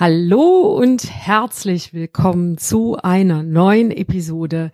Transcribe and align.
Hallo 0.00 0.76
und 0.76 1.10
herzlich 1.10 1.92
willkommen 1.92 2.56
zu 2.56 2.96
einer 3.02 3.42
neuen 3.42 3.90
Episode 3.90 4.70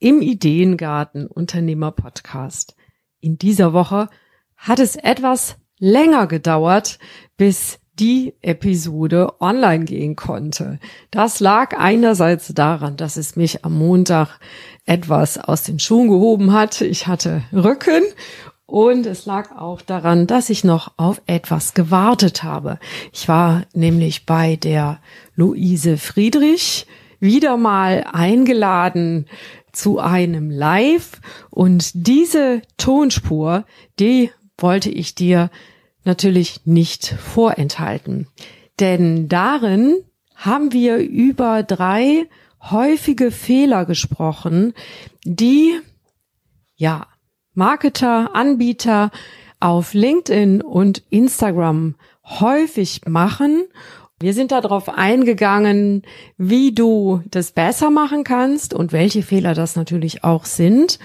im 0.00 0.20
Ideengarten 0.20 1.28
Unternehmer 1.28 1.92
Podcast. 1.92 2.74
In 3.20 3.38
dieser 3.38 3.72
Woche 3.72 4.08
hat 4.56 4.80
es 4.80 4.96
etwas 4.96 5.58
länger 5.78 6.26
gedauert, 6.26 6.98
bis 7.36 7.78
die 8.00 8.34
Episode 8.40 9.40
online 9.40 9.84
gehen 9.84 10.16
konnte. 10.16 10.80
Das 11.12 11.38
lag 11.38 11.78
einerseits 11.78 12.48
daran, 12.48 12.96
dass 12.96 13.16
es 13.16 13.36
mich 13.36 13.64
am 13.64 13.78
Montag 13.78 14.40
etwas 14.86 15.38
aus 15.38 15.62
den 15.62 15.78
Schuhen 15.78 16.08
gehoben 16.08 16.52
hat. 16.52 16.80
Ich 16.80 17.06
hatte 17.06 17.44
Rücken 17.52 18.02
und 18.66 19.06
es 19.06 19.26
lag 19.26 19.56
auch 19.56 19.82
daran, 19.82 20.26
dass 20.26 20.50
ich 20.50 20.64
noch 20.64 20.92
auf 20.96 21.20
etwas 21.26 21.74
gewartet 21.74 22.42
habe. 22.42 22.78
Ich 23.12 23.28
war 23.28 23.66
nämlich 23.74 24.26
bei 24.26 24.56
der 24.56 25.00
Luise 25.34 25.98
Friedrich 25.98 26.86
wieder 27.20 27.56
mal 27.56 28.06
eingeladen 28.12 29.26
zu 29.72 29.98
einem 29.98 30.50
Live 30.50 31.20
und 31.50 31.90
diese 31.94 32.62
Tonspur, 32.76 33.64
die 33.98 34.30
wollte 34.56 34.90
ich 34.90 35.14
dir 35.14 35.50
natürlich 36.04 36.60
nicht 36.64 37.06
vorenthalten. 37.06 38.28
Denn 38.80 39.28
darin 39.28 39.96
haben 40.34 40.72
wir 40.72 40.98
über 40.98 41.62
drei 41.62 42.26
häufige 42.62 43.30
Fehler 43.30 43.84
gesprochen, 43.84 44.74
die 45.24 45.78
ja 46.76 47.06
Marketer, 47.54 48.34
Anbieter 48.34 49.10
auf 49.60 49.94
LinkedIn 49.94 50.60
und 50.60 51.02
Instagram 51.10 51.94
häufig 52.24 53.02
machen. 53.06 53.64
Wir 54.20 54.32
sind 54.32 54.52
darauf 54.52 54.88
eingegangen, 54.88 56.02
wie 56.36 56.72
du 56.72 57.22
das 57.30 57.52
besser 57.52 57.90
machen 57.90 58.24
kannst 58.24 58.74
und 58.74 58.92
welche 58.92 59.22
Fehler 59.22 59.54
das 59.54 59.76
natürlich 59.76 60.24
auch 60.24 60.44
sind. 60.44 60.98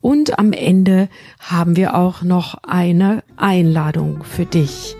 Und 0.00 0.38
am 0.38 0.52
Ende 0.52 1.08
haben 1.40 1.76
wir 1.76 1.96
auch 1.96 2.22
noch 2.22 2.56
eine 2.62 3.22
Einladung 3.36 4.22
für 4.24 4.44
dich. 4.44 4.96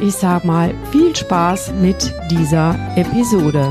Ich 0.00 0.14
sag 0.14 0.44
mal, 0.44 0.74
viel 0.90 1.14
Spaß 1.14 1.72
mit 1.80 2.12
dieser 2.30 2.76
Episode. 2.96 3.70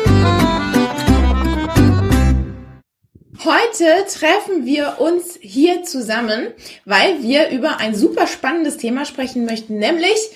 Heute 3.43 4.05
treffen 4.07 4.67
wir 4.67 4.97
uns 4.99 5.39
hier 5.41 5.81
zusammen, 5.81 6.49
weil 6.85 7.23
wir 7.23 7.49
über 7.49 7.79
ein 7.79 7.95
super 7.95 8.27
spannendes 8.27 8.77
Thema 8.77 9.03
sprechen 9.03 9.45
möchten, 9.45 9.79
nämlich 9.79 10.29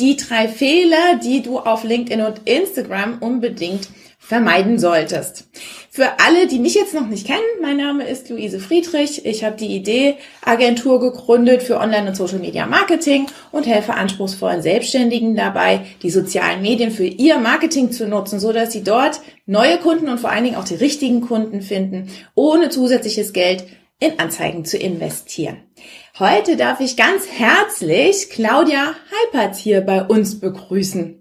die 0.00 0.16
drei 0.16 0.48
Fehler, 0.48 1.20
die 1.22 1.40
du 1.40 1.60
auf 1.60 1.84
LinkedIn 1.84 2.20
und 2.20 2.48
Instagram 2.48 3.18
unbedingt 3.20 3.88
vermeiden 4.18 4.80
solltest. 4.80 5.44
Für 5.98 6.20
alle, 6.20 6.46
die 6.46 6.60
mich 6.60 6.76
jetzt 6.76 6.94
noch 6.94 7.08
nicht 7.08 7.26
kennen, 7.26 7.42
mein 7.60 7.76
Name 7.76 8.06
ist 8.06 8.30
Luise 8.30 8.60
Friedrich. 8.60 9.26
Ich 9.26 9.42
habe 9.42 9.56
die 9.56 9.74
Idee-Agentur 9.74 11.00
gegründet 11.00 11.60
für 11.60 11.80
Online- 11.80 12.10
und 12.10 12.14
Social-Media-Marketing 12.14 13.26
und 13.50 13.66
helfe 13.66 13.94
anspruchsvollen 13.94 14.62
Selbstständigen 14.62 15.34
dabei, 15.34 15.80
die 16.04 16.10
sozialen 16.10 16.62
Medien 16.62 16.92
für 16.92 17.04
ihr 17.04 17.38
Marketing 17.38 17.90
zu 17.90 18.06
nutzen, 18.06 18.38
so 18.38 18.52
dass 18.52 18.72
sie 18.72 18.84
dort 18.84 19.20
neue 19.44 19.78
Kunden 19.78 20.08
und 20.08 20.20
vor 20.20 20.30
allen 20.30 20.44
Dingen 20.44 20.54
auch 20.54 20.64
die 20.64 20.76
richtigen 20.76 21.20
Kunden 21.20 21.62
finden, 21.62 22.08
ohne 22.36 22.68
zusätzliches 22.68 23.32
Geld 23.32 23.64
in 23.98 24.20
Anzeigen 24.20 24.64
zu 24.64 24.78
investieren. 24.78 25.56
Heute 26.20 26.56
darf 26.56 26.78
ich 26.78 26.96
ganz 26.96 27.26
herzlich 27.28 28.30
Claudia 28.30 28.94
Halpert 29.34 29.56
hier 29.56 29.80
bei 29.80 30.04
uns 30.04 30.38
begrüßen. 30.38 31.20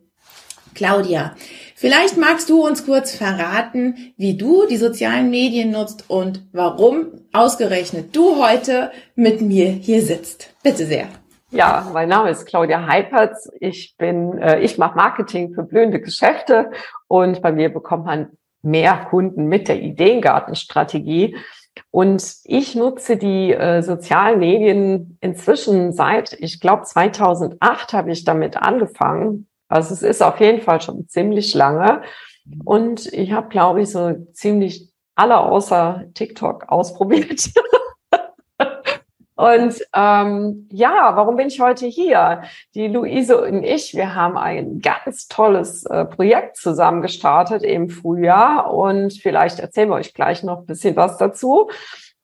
Claudia, 0.75 1.35
vielleicht 1.77 2.17
magst 2.17 2.49
du 2.49 2.65
uns 2.65 2.85
kurz 2.85 3.15
verraten, 3.15 4.13
wie 4.17 4.35
du 4.35 4.65
die 4.67 4.77
sozialen 4.77 5.29
Medien 5.29 5.71
nutzt 5.71 6.09
und 6.09 6.43
warum 6.51 7.21
ausgerechnet 7.31 8.15
du 8.15 8.43
heute 8.43 8.91
mit 9.15 9.41
mir 9.41 9.69
hier 9.69 10.01
sitzt. 10.01 10.53
Bitte 10.63 10.85
sehr. 10.85 11.07
Ja, 11.51 11.89
mein 11.93 12.09
Name 12.09 12.29
ist 12.31 12.45
Claudia 12.45 12.87
Heipertz. 12.87 13.49
Ich 13.61 13.95
bin, 13.97 14.37
äh, 14.37 14.59
ich 14.59 14.77
mache 14.77 14.97
Marketing 14.97 15.53
für 15.53 15.63
blühende 15.63 16.01
Geschäfte 16.01 16.71
und 17.07 17.41
bei 17.41 17.53
mir 17.53 17.69
bekommt 17.69 18.05
man 18.05 18.31
mehr 18.61 19.07
Kunden 19.09 19.45
mit 19.45 19.69
der 19.69 19.81
Ideengartenstrategie. 19.81 21.37
Und 21.91 22.23
ich 22.43 22.75
nutze 22.75 23.17
die 23.17 23.53
äh, 23.53 23.81
sozialen 23.81 24.39
Medien 24.39 25.17
inzwischen 25.21 25.93
seit, 25.93 26.33
ich 26.39 26.59
glaube, 26.59 26.83
2008 26.83 27.93
habe 27.93 28.11
ich 28.11 28.25
damit 28.25 28.57
angefangen. 28.57 29.46
Also 29.67 29.93
es 29.93 30.03
ist 30.03 30.23
auf 30.23 30.39
jeden 30.39 30.61
Fall 30.61 30.81
schon 30.81 31.07
ziemlich 31.07 31.53
lange. 31.53 32.01
Und 32.63 33.11
ich 33.13 33.31
habe, 33.31 33.49
glaube 33.49 33.81
ich, 33.81 33.91
so 33.91 34.15
ziemlich 34.33 34.89
alle 35.15 35.39
außer 35.39 36.05
TikTok 36.13 36.69
ausprobiert. 36.69 37.49
Und 39.37 39.75
ähm, 39.93 40.67
ja, 40.71 41.15
warum 41.15 41.35
bin 41.35 41.47
ich 41.47 41.61
heute 41.61 41.85
hier? 41.85 42.41
Die 42.73 42.87
Luise 42.87 43.39
und 43.39 43.63
ich, 43.63 43.93
wir 43.93 44.15
haben 44.15 44.35
ein 44.35 44.79
ganz 44.79 45.27
tolles 45.27 45.85
äh, 45.85 46.05
Projekt 46.05 46.57
zusammen 46.57 47.03
gestartet 47.03 47.61
im 47.61 47.87
Frühjahr 47.87 48.73
und 48.73 49.13
vielleicht 49.13 49.59
erzählen 49.59 49.89
wir 49.89 49.95
euch 49.95 50.15
gleich 50.15 50.41
noch 50.41 50.61
ein 50.61 50.65
bisschen 50.65 50.95
was 50.95 51.17
dazu. 51.17 51.69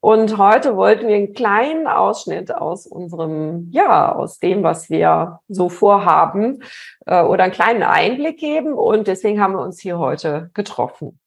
Und 0.04 0.38
heute 0.38 0.76
wollten 0.76 1.08
wir 1.08 1.16
einen 1.16 1.34
kleinen 1.34 1.88
Ausschnitt 1.88 2.54
aus 2.54 2.86
unserem, 2.86 3.70
ja, 3.72 4.14
aus 4.14 4.38
dem, 4.38 4.62
was 4.62 4.90
wir 4.90 5.40
so 5.48 5.70
vorhaben, 5.70 6.62
äh, 7.06 7.22
oder 7.22 7.46
einen 7.46 7.54
kleinen 7.54 7.84
Einblick 7.84 8.38
geben. 8.38 8.74
Und 8.74 9.08
deswegen 9.08 9.40
haben 9.40 9.54
wir 9.54 9.62
uns 9.62 9.80
hier 9.80 10.00
heute 10.00 10.52
getroffen. 10.54 11.22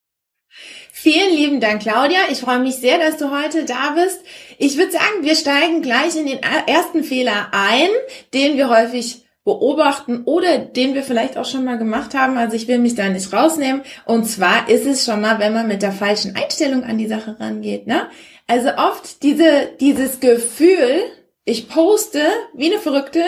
Vielen 0.92 1.34
lieben 1.34 1.59
Dank, 1.59 1.81
Claudia. 1.81 2.19
Ich 2.31 2.41
freue 2.41 2.59
mich 2.59 2.76
sehr, 2.76 2.98
dass 2.98 3.16
du 3.16 3.31
heute 3.31 3.65
da 3.65 3.94
bist. 3.94 4.20
Ich 4.59 4.76
würde 4.76 4.92
sagen, 4.92 5.22
wir 5.22 5.36
steigen 5.36 5.81
gleich 5.81 6.15
in 6.15 6.26
den 6.26 6.41
ersten 6.66 7.03
Fehler 7.03 7.48
ein, 7.53 7.88
den 8.34 8.59
wir 8.59 8.69
häufig 8.69 9.26
beobachten 9.47 10.25
oder 10.25 10.59
den 10.59 10.92
wir 10.92 11.03
vielleicht 11.03 11.38
auch 11.38 11.47
schon 11.47 11.65
mal 11.65 11.78
gemacht 11.78 12.15
haben. 12.15 12.36
Also 12.36 12.56
ich 12.56 12.69
will 12.69 12.78
mich 12.78 12.94
da 12.94 13.09
nicht 13.09 13.32
rausnehmen. 13.32 13.81
Und 14.04 14.25
zwar 14.25 14.69
ist 14.69 14.84
es 14.84 15.06
schon 15.06 15.22
mal, 15.22 15.38
wenn 15.38 15.54
man 15.54 15.66
mit 15.66 15.81
der 15.81 15.92
falschen 15.92 16.36
Einstellung 16.36 16.84
an 16.84 16.98
die 16.98 17.06
Sache 17.06 17.41
rangeht. 17.41 17.86
Ne? 17.86 18.10
Also 18.47 18.71
oft 18.77 19.23
diese, 19.23 19.73
dieses 19.81 20.21
Gefühl, 20.21 21.03
ich 21.45 21.69
poste 21.69 22.23
wie 22.55 22.73
eine 22.73 22.81
Verrückte, 22.81 23.23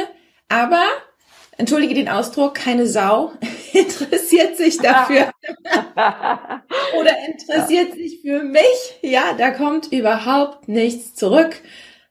aber 0.49 0.85
entschuldige 1.57 1.95
den 1.95 2.09
Ausdruck, 2.09 2.55
keine 2.55 2.87
Sau 2.87 3.33
interessiert 3.73 4.57
sich 4.57 4.79
dafür 4.79 5.31
oder 6.99 7.13
interessiert 7.27 7.95
sich 7.95 8.21
für 8.23 8.43
mich. 8.43 8.99
Ja, 9.03 9.35
da 9.37 9.51
kommt 9.51 9.93
überhaupt 9.93 10.69
nichts 10.69 11.15
zurück. 11.15 11.61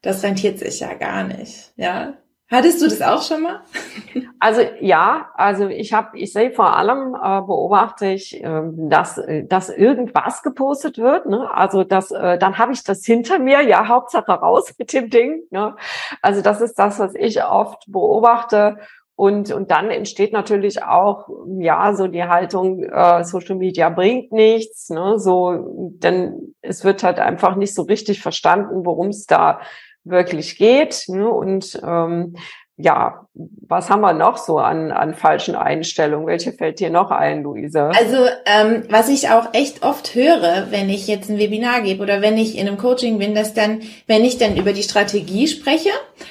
Das 0.02 0.24
rentiert 0.24 0.60
sich 0.60 0.82
ja 0.82 0.94
gar 0.94 1.24
nicht. 1.24 1.72
Ja. 1.78 2.18
Hattest 2.50 2.82
du 2.82 2.86
das 2.88 3.02
auch 3.02 3.22
schon 3.22 3.44
mal? 3.44 3.62
Also 4.40 4.62
ja, 4.82 5.32
also 5.34 5.68
ich 5.68 5.94
habe, 5.94 6.16
ich 6.16 6.32
sehe 6.32 6.52
vor 6.52 6.78
allem 6.78 7.16
äh, 7.16 7.42
beobachte 7.42 8.06
ich, 8.06 8.44
äh, 8.44 8.62
dass 8.88 9.20
dass 9.46 9.70
irgendwas 9.70 10.44
gepostet 10.44 11.00
wird. 11.00 11.26
Ne? 11.26 11.50
Also 11.52 11.84
das, 11.84 12.12
äh, 12.12 12.38
dann 12.38 12.60
habe 12.60 12.72
ich 12.72 12.84
das 12.84 13.04
hinter 13.04 13.40
mir. 13.40 13.64
Ja, 13.64 13.88
Hauptsache 13.88 14.32
raus 14.32 14.76
mit 14.78 14.94
dem 14.94 15.10
Ding. 15.10 15.42
Ne? 15.50 15.76
Also 16.22 16.44
das 16.44 16.62
ist 16.62 16.78
das, 16.78 17.00
was 17.00 17.16
ich 17.16 17.44
oft 17.44 17.84
beobachte. 17.88 18.78
Und, 19.16 19.52
und 19.52 19.72
dann 19.72 19.90
entsteht 19.90 20.32
natürlich 20.32 20.84
auch, 20.84 21.28
ja, 21.58 21.96
so 21.96 22.06
die 22.06 22.26
Haltung, 22.26 22.84
äh, 22.84 23.24
Social 23.24 23.56
Media 23.56 23.90
bringt 23.90 24.32
nichts, 24.32 24.92
ne, 24.92 25.18
so, 25.18 25.90
denn 25.98 26.54
es 26.62 26.84
wird 26.84 27.02
halt 27.02 27.18
einfach 27.18 27.56
nicht 27.56 27.74
so 27.74 27.82
richtig 27.82 28.22
verstanden, 28.22 28.86
worum 28.86 29.08
es 29.08 29.26
da 29.26 29.60
wirklich 30.10 30.58
geht. 30.58 31.06
Ne, 31.08 31.30
und 31.30 31.80
ähm, 31.84 32.36
ja, 32.80 33.28
was 33.34 33.90
haben 33.90 34.02
wir 34.02 34.14
noch 34.14 34.38
so 34.38 34.60
an, 34.60 34.92
an 34.92 35.16
falschen 35.16 35.56
Einstellungen? 35.56 36.28
Welche 36.28 36.54
fällt 36.54 36.80
dir 36.80 36.92
noch 36.92 37.10
ein, 37.10 37.42
Luise? 37.42 37.90
Also, 37.96 38.28
ähm, 38.46 38.84
was 38.90 39.10
ich 39.10 39.30
auch 39.30 39.54
echt 39.54 39.82
oft 39.82 40.14
höre, 40.14 40.68
wenn 40.70 40.88
ich 40.90 41.08
jetzt 41.08 41.28
ein 41.30 41.40
Webinar 41.40 41.82
gebe 41.82 42.04
oder 42.04 42.22
wenn 42.22 42.38
ich 42.38 42.56
in 42.56 42.68
einem 42.68 42.78
Coaching 42.78 43.18
bin, 43.18 43.34
dass 43.34 43.56
dann, 43.56 43.82
wenn 44.06 44.24
ich 44.24 44.38
dann 44.38 44.58
über 44.58 44.74
die 44.74 44.84
Strategie 44.84 45.48
spreche, 45.48 45.90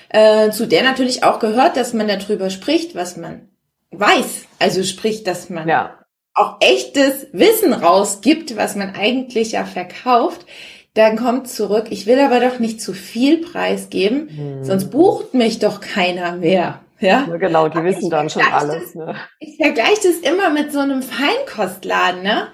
äh, 0.09 0.51
zu 0.51 0.67
der 0.69 0.85
natürlich 0.85 1.25
auch 1.25 1.41
gehört, 1.41 1.77
dass 1.77 1.93
man 1.93 2.07
darüber 2.07 2.49
spricht, 2.49 2.95
was 2.95 3.17
man 3.17 3.49
weiß. 3.91 4.47
Also 4.61 4.85
sprich, 4.85 5.25
dass 5.25 5.51
man 5.51 5.69
ja. 5.69 5.99
auch 6.33 6.59
echtes 6.61 7.27
Wissen 7.33 7.73
rausgibt, 7.73 8.57
was 8.57 8.77
man 8.77 8.95
eigentlich 8.95 9.53
ja 9.53 9.65
verkauft 9.65 10.47
dann 10.97 11.17
kommt 11.17 11.49
zurück, 11.49 11.87
ich 11.91 12.07
will 12.07 12.19
aber 12.19 12.41
doch 12.41 12.59
nicht 12.59 12.81
zu 12.81 12.95
viel 12.95 13.39
preisgeben, 13.39 14.29
hm. 14.29 14.65
sonst 14.65 14.91
bucht 14.91 15.35
mich 15.35 15.59
doch 15.59 15.81
keiner 15.81 16.37
mehr. 16.37 16.81
Ja, 17.01 17.27
ja 17.29 17.37
genau, 17.37 17.69
die 17.69 17.85
wissen 17.85 18.09
dann 18.09 18.31
schon 18.31 18.43
alles. 18.43 18.95
Ne? 18.95 19.15
Ich 19.39 19.57
vergleiche 19.57 20.09
das 20.09 20.31
immer 20.31 20.51
mit 20.51 20.73
so 20.73 20.79
einem 20.79 21.03
Feinkostladen, 21.03 22.23
ne? 22.23 22.49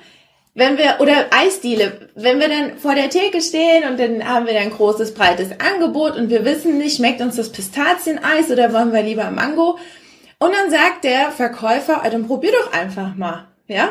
Wenn 0.55 0.77
wir, 0.77 0.97
oder 0.99 1.29
Eisdiele, 1.31 2.11
wenn 2.15 2.39
wir 2.39 2.49
dann 2.49 2.77
vor 2.77 2.95
der 2.95 3.09
Theke 3.09 3.41
stehen 3.41 3.89
und 3.89 3.99
dann 3.99 4.23
haben 4.29 4.45
wir 4.45 4.53
dann 4.53 4.65
ein 4.65 4.71
großes, 4.71 5.15
breites 5.15 5.49
Angebot 5.53 6.17
und 6.17 6.29
wir 6.29 6.45
wissen 6.45 6.77
nicht, 6.77 6.99
schmeckt 6.99 7.23
uns 7.23 7.37
das 7.37 7.53
Pistazieneis 7.53 8.51
oder 8.51 8.71
wollen 8.75 8.93
wir 8.93 9.03
lieber 9.03 9.31
Mango? 9.31 9.79
Und 10.39 10.53
dann 10.53 10.71
sagt 10.71 11.05
der 11.05 11.31
Verkäufer, 11.31 12.03
ah, 12.05 12.11
dann 12.11 12.27
probier 12.27 12.53
doch 12.53 12.73
einfach 12.73 13.15
mal, 13.15 13.47
ja? 13.67 13.91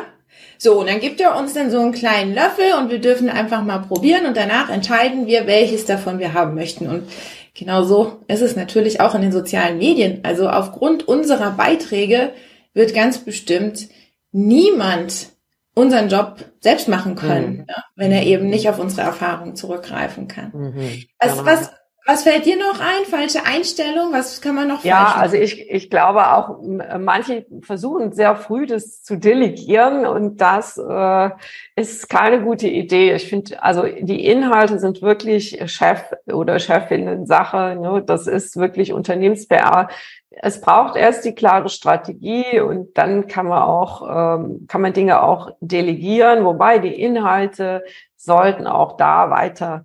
So, 0.58 0.80
und 0.80 0.88
dann 0.88 1.00
gibt 1.00 1.20
er 1.20 1.36
uns 1.36 1.54
dann 1.54 1.70
so 1.70 1.80
einen 1.80 1.92
kleinen 1.92 2.34
Löffel 2.34 2.74
und 2.78 2.90
wir 2.90 3.00
dürfen 3.00 3.28
einfach 3.28 3.64
mal 3.64 3.80
probieren 3.80 4.26
und 4.26 4.36
danach 4.36 4.70
entscheiden 4.70 5.26
wir, 5.26 5.46
welches 5.46 5.86
davon 5.86 6.18
wir 6.18 6.34
haben 6.34 6.54
möchten. 6.54 6.88
Und 6.88 7.08
genau 7.54 7.82
so 7.82 8.20
ist 8.28 8.42
es 8.42 8.54
natürlich 8.54 9.00
auch 9.00 9.14
in 9.14 9.22
den 9.22 9.32
sozialen 9.32 9.78
Medien. 9.78 10.20
Also 10.22 10.48
aufgrund 10.48 11.08
unserer 11.08 11.50
Beiträge 11.50 12.32
wird 12.74 12.94
ganz 12.94 13.18
bestimmt 13.18 13.88
niemand 14.30 15.32
unseren 15.74 16.08
Job 16.08 16.44
selbst 16.60 16.88
machen 16.88 17.16
können, 17.16 17.52
mhm. 17.52 17.64
ja, 17.68 17.84
wenn 17.96 18.12
er 18.12 18.24
eben 18.24 18.48
nicht 18.48 18.68
auf 18.68 18.78
unsere 18.78 19.02
Erfahrung 19.02 19.56
zurückgreifen 19.56 20.28
kann. 20.28 20.52
Mhm. 20.54 21.04
Was, 21.18 21.32
genau. 21.32 21.46
was, 21.46 21.70
was 22.04 22.24
fällt 22.24 22.46
dir 22.46 22.56
noch 22.56 22.80
ein? 22.80 23.04
Falsche 23.08 23.46
Einstellung? 23.46 24.12
Was 24.12 24.40
kann 24.40 24.56
man 24.56 24.66
noch 24.66 24.82
Ja, 24.82 25.14
also 25.16 25.36
ich, 25.36 25.70
ich 25.70 25.88
glaube 25.88 26.32
auch, 26.32 26.58
manche 26.98 27.46
versuchen 27.62 28.12
sehr 28.12 28.34
früh 28.34 28.66
das 28.66 29.04
zu 29.04 29.16
delegieren 29.16 30.04
und 30.04 30.40
das 30.40 30.78
äh, 30.78 31.30
ist 31.76 32.08
keine 32.08 32.42
gute 32.42 32.66
Idee. 32.66 33.14
Ich 33.14 33.28
finde, 33.28 33.62
also 33.62 33.84
die 33.84 34.26
Inhalte 34.26 34.80
sind 34.80 35.00
wirklich 35.00 35.60
Chef 35.70 36.02
oder 36.26 36.58
Chefinnen 36.58 37.26
Sache. 37.26 37.76
Ne? 37.80 38.02
Das 38.04 38.26
ist 38.26 38.56
wirklich 38.56 38.92
Unternehmens-PR. 38.92 39.88
Es 40.30 40.60
braucht 40.60 40.96
erst 40.96 41.24
die 41.24 41.34
klare 41.34 41.68
Strategie 41.68 42.58
und 42.60 42.98
dann 42.98 43.28
kann 43.28 43.46
man 43.46 43.62
auch, 43.62 44.38
ähm, 44.40 44.66
kann 44.66 44.80
man 44.80 44.92
Dinge 44.92 45.22
auch 45.22 45.50
delegieren, 45.60 46.44
wobei 46.44 46.78
die 46.78 47.00
Inhalte 47.00 47.84
sollten 48.16 48.66
auch 48.66 48.96
da 48.96 49.30
weiter 49.30 49.84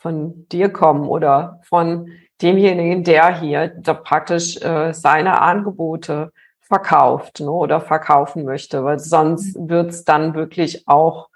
von 0.00 0.48
dir 0.48 0.70
kommen 0.70 1.06
oder 1.06 1.60
von 1.64 2.10
demjenigen, 2.40 3.04
der 3.04 3.40
hier 3.40 3.68
da 3.68 3.94
praktisch 3.94 4.60
äh, 4.62 4.92
seine 4.92 5.40
Angebote 5.40 6.32
verkauft 6.60 7.40
ne, 7.40 7.50
oder 7.50 7.80
verkaufen 7.80 8.44
möchte, 8.44 8.84
weil 8.84 8.98
sonst 8.98 9.56
wird's 9.58 10.04
dann 10.04 10.34
wirklich 10.34 10.86
auch, 10.86 11.28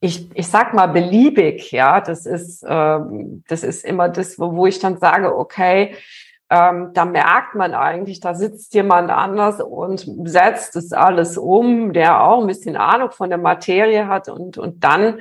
ich, 0.00 0.28
ich 0.34 0.48
sag 0.48 0.74
mal 0.74 0.88
beliebig, 0.88 1.72
ja, 1.72 2.00
das 2.00 2.26
ist, 2.26 2.64
ähm, 2.68 3.44
das 3.48 3.62
ist 3.62 3.84
immer 3.84 4.08
das, 4.08 4.38
wo, 4.38 4.54
wo 4.54 4.66
ich 4.66 4.78
dann 4.80 4.98
sage, 4.98 5.36
okay, 5.36 5.96
ähm, 6.50 6.90
da 6.94 7.04
merkt 7.04 7.54
man 7.54 7.74
eigentlich, 7.74 8.20
da 8.20 8.34
sitzt 8.34 8.74
jemand 8.74 9.10
anders 9.10 9.60
und 9.60 10.06
setzt 10.24 10.76
es 10.76 10.92
alles 10.92 11.36
um, 11.36 11.92
der 11.92 12.22
auch 12.22 12.40
ein 12.40 12.46
bisschen 12.46 12.76
Ahnung 12.76 13.10
von 13.10 13.28
der 13.28 13.38
Materie 13.38 14.08
hat 14.08 14.28
und, 14.28 14.58
und 14.58 14.82
dann, 14.82 15.20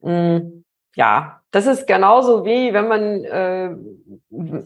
mh, 0.00 0.38
mm, 0.38 0.64
ja, 0.98 1.40
das 1.52 1.66
ist 1.66 1.86
genauso 1.86 2.44
wie, 2.44 2.74
wenn 2.74 2.88
man, 2.88 3.24
äh, 3.24 3.70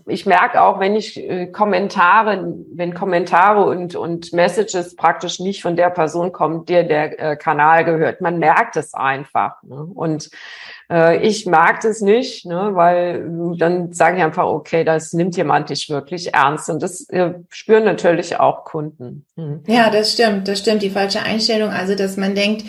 ich 0.07 0.25
merke 0.25 0.63
auch, 0.63 0.81
wenn 0.81 0.97
ich 0.97 1.17
äh, 1.19 1.47
Kommentare, 1.47 2.55
wenn 2.75 2.95
Kommentare 2.95 3.67
und, 3.67 3.95
und 3.95 4.33
Messages 4.33 4.97
praktisch 4.97 5.41
nicht 5.41 5.61
von 5.61 5.77
der 5.77 5.91
Person 5.91 6.33
kommen, 6.33 6.65
der 6.65 6.85
der 6.85 7.21
äh, 7.21 7.37
Kanal 7.37 7.85
gehört. 7.85 8.23
Man 8.23 8.39
merkt 8.39 8.77
es 8.77 8.95
einfach. 8.95 9.63
Ne? 9.63 9.77
Und 9.95 10.31
äh, 10.91 11.19
ich 11.19 11.45
mag 11.45 11.83
das 11.83 12.01
nicht, 12.01 12.47
ne? 12.47 12.71
weil 12.73 13.29
dann 13.59 13.93
sage 13.93 14.17
ich 14.17 14.23
einfach, 14.23 14.47
okay, 14.47 14.85
das 14.85 15.13
nimmt 15.13 15.37
jemand 15.37 15.69
dich 15.69 15.91
wirklich 15.91 16.33
ernst. 16.33 16.71
Und 16.71 16.83
das 16.83 17.09
äh, 17.11 17.35
spüren 17.51 17.85
natürlich 17.85 18.41
auch 18.41 18.65
Kunden. 18.65 19.27
Mhm. 19.37 19.63
Ja, 19.67 19.91
das 19.91 20.15
stimmt, 20.15 20.49
das 20.49 20.61
stimmt. 20.61 20.83
Die 20.83 20.91
falsche 20.91 21.21
Einstellung, 21.21 21.69
also 21.69 21.95
dass 21.95 22.17
man 22.17 22.35
denkt, 22.35 22.65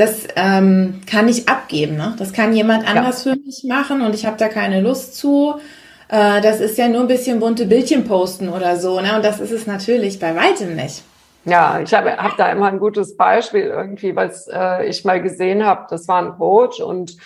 das 0.00 0.26
ähm, 0.34 1.02
kann 1.06 1.28
ich 1.28 1.46
abgeben. 1.46 1.96
Ne? 1.96 2.14
Das 2.18 2.32
kann 2.32 2.54
jemand 2.54 2.88
anders 2.88 3.24
ja. 3.24 3.32
für 3.32 3.38
mich 3.38 3.64
machen 3.68 4.00
und 4.00 4.14
ich 4.14 4.24
habe 4.24 4.38
da 4.38 4.48
keine 4.48 4.80
Lust 4.80 5.14
zu. 5.16 5.56
Äh, 6.08 6.40
das 6.40 6.60
ist 6.60 6.78
ja 6.78 6.88
nur 6.88 7.02
ein 7.02 7.06
bisschen 7.06 7.38
bunte 7.38 7.66
Bildchen 7.66 8.04
posten 8.04 8.48
oder 8.48 8.76
so. 8.76 8.98
Ne? 9.00 9.14
Und 9.14 9.24
das 9.24 9.40
ist 9.40 9.50
es 9.50 9.66
natürlich 9.66 10.18
bei 10.18 10.34
weitem 10.34 10.74
nicht. 10.74 11.02
Ja, 11.44 11.80
ich 11.80 11.92
habe 11.92 12.16
hab 12.16 12.38
da 12.38 12.50
immer 12.50 12.68
ein 12.68 12.78
gutes 12.78 13.14
Beispiel 13.16 13.64
irgendwie, 13.64 14.16
was 14.16 14.48
äh, 14.50 14.86
ich 14.86 15.04
mal 15.04 15.20
gesehen 15.20 15.66
habe. 15.66 15.86
Das 15.90 16.08
war 16.08 16.22
ein 16.22 16.32
Coach 16.32 16.80
und 16.80 17.16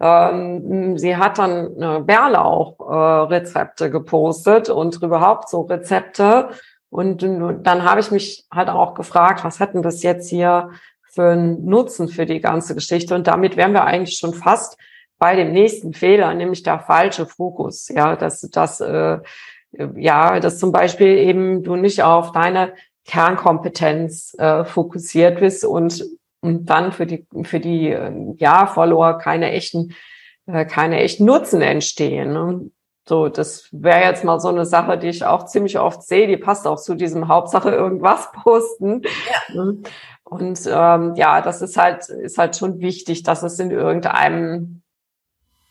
ähm, 0.00 0.98
sie 0.98 1.16
hat 1.16 1.38
dann 1.38 1.80
äh, 1.80 2.00
Bärlauch-Rezepte 2.00 3.86
äh, 3.86 3.90
gepostet 3.90 4.70
und 4.70 5.00
überhaupt 5.00 5.48
so 5.48 5.62
Rezepte. 5.62 6.48
Und 6.90 7.22
dann 7.22 7.84
habe 7.84 8.00
ich 8.00 8.10
mich 8.10 8.44
halt 8.52 8.68
auch 8.70 8.94
gefragt, 8.94 9.44
was 9.44 9.60
hat 9.60 9.74
denn 9.74 9.82
das 9.82 10.02
jetzt 10.02 10.28
hier 10.28 10.70
für 11.14 11.30
einen 11.30 11.64
Nutzen 11.64 12.08
für 12.08 12.26
die 12.26 12.40
ganze 12.40 12.74
Geschichte. 12.74 13.14
Und 13.14 13.26
damit 13.26 13.56
wären 13.56 13.72
wir 13.72 13.84
eigentlich 13.84 14.18
schon 14.18 14.34
fast 14.34 14.76
bei 15.18 15.36
dem 15.36 15.52
nächsten 15.52 15.94
Fehler, 15.94 16.34
nämlich 16.34 16.62
der 16.62 16.80
falsche 16.80 17.26
Fokus. 17.26 17.88
Ja, 17.88 18.16
dass 18.16 18.40
das 18.40 18.80
äh, 18.80 19.18
ja, 19.96 20.40
dass 20.40 20.58
zum 20.58 20.72
Beispiel 20.72 21.18
eben 21.18 21.62
du 21.62 21.76
nicht 21.76 22.02
auf 22.02 22.32
deine 22.32 22.74
Kernkompetenz 23.06 24.34
äh, 24.38 24.64
fokussiert 24.64 25.40
bist 25.40 25.64
und 25.64 26.04
und 26.40 26.66
dann 26.66 26.92
für 26.92 27.06
die 27.06 27.26
für 27.42 27.60
die 27.60 27.90
äh, 27.90 28.12
ja 28.36 28.66
Follower 28.66 29.18
keine 29.18 29.52
echten 29.52 29.94
äh, 30.46 30.64
keine 30.64 31.00
echten 31.00 31.24
Nutzen 31.24 31.62
entstehen. 31.62 32.32
Ne? 32.32 32.70
So, 33.06 33.28
das 33.28 33.68
wäre 33.70 34.00
jetzt 34.00 34.24
mal 34.24 34.40
so 34.40 34.48
eine 34.48 34.64
Sache, 34.64 34.96
die 34.96 35.08
ich 35.08 35.24
auch 35.26 35.44
ziemlich 35.44 35.78
oft 35.78 36.02
sehe. 36.02 36.26
Die 36.26 36.38
passt 36.38 36.66
auch 36.66 36.80
zu 36.80 36.94
diesem 36.94 37.28
Hauptsache 37.28 37.70
irgendwas 37.70 38.32
posten. 38.42 39.02
Ja. 39.54 39.64
Ne? 40.30 40.36
Und 40.38 40.60
ähm, 40.66 41.14
ja, 41.16 41.40
das 41.40 41.62
ist 41.62 41.76
halt, 41.76 42.08
ist 42.08 42.38
halt 42.38 42.56
schon 42.56 42.80
wichtig, 42.80 43.22
dass 43.22 43.42
es 43.42 43.58
in 43.58 43.70
irgendeinem 43.70 44.82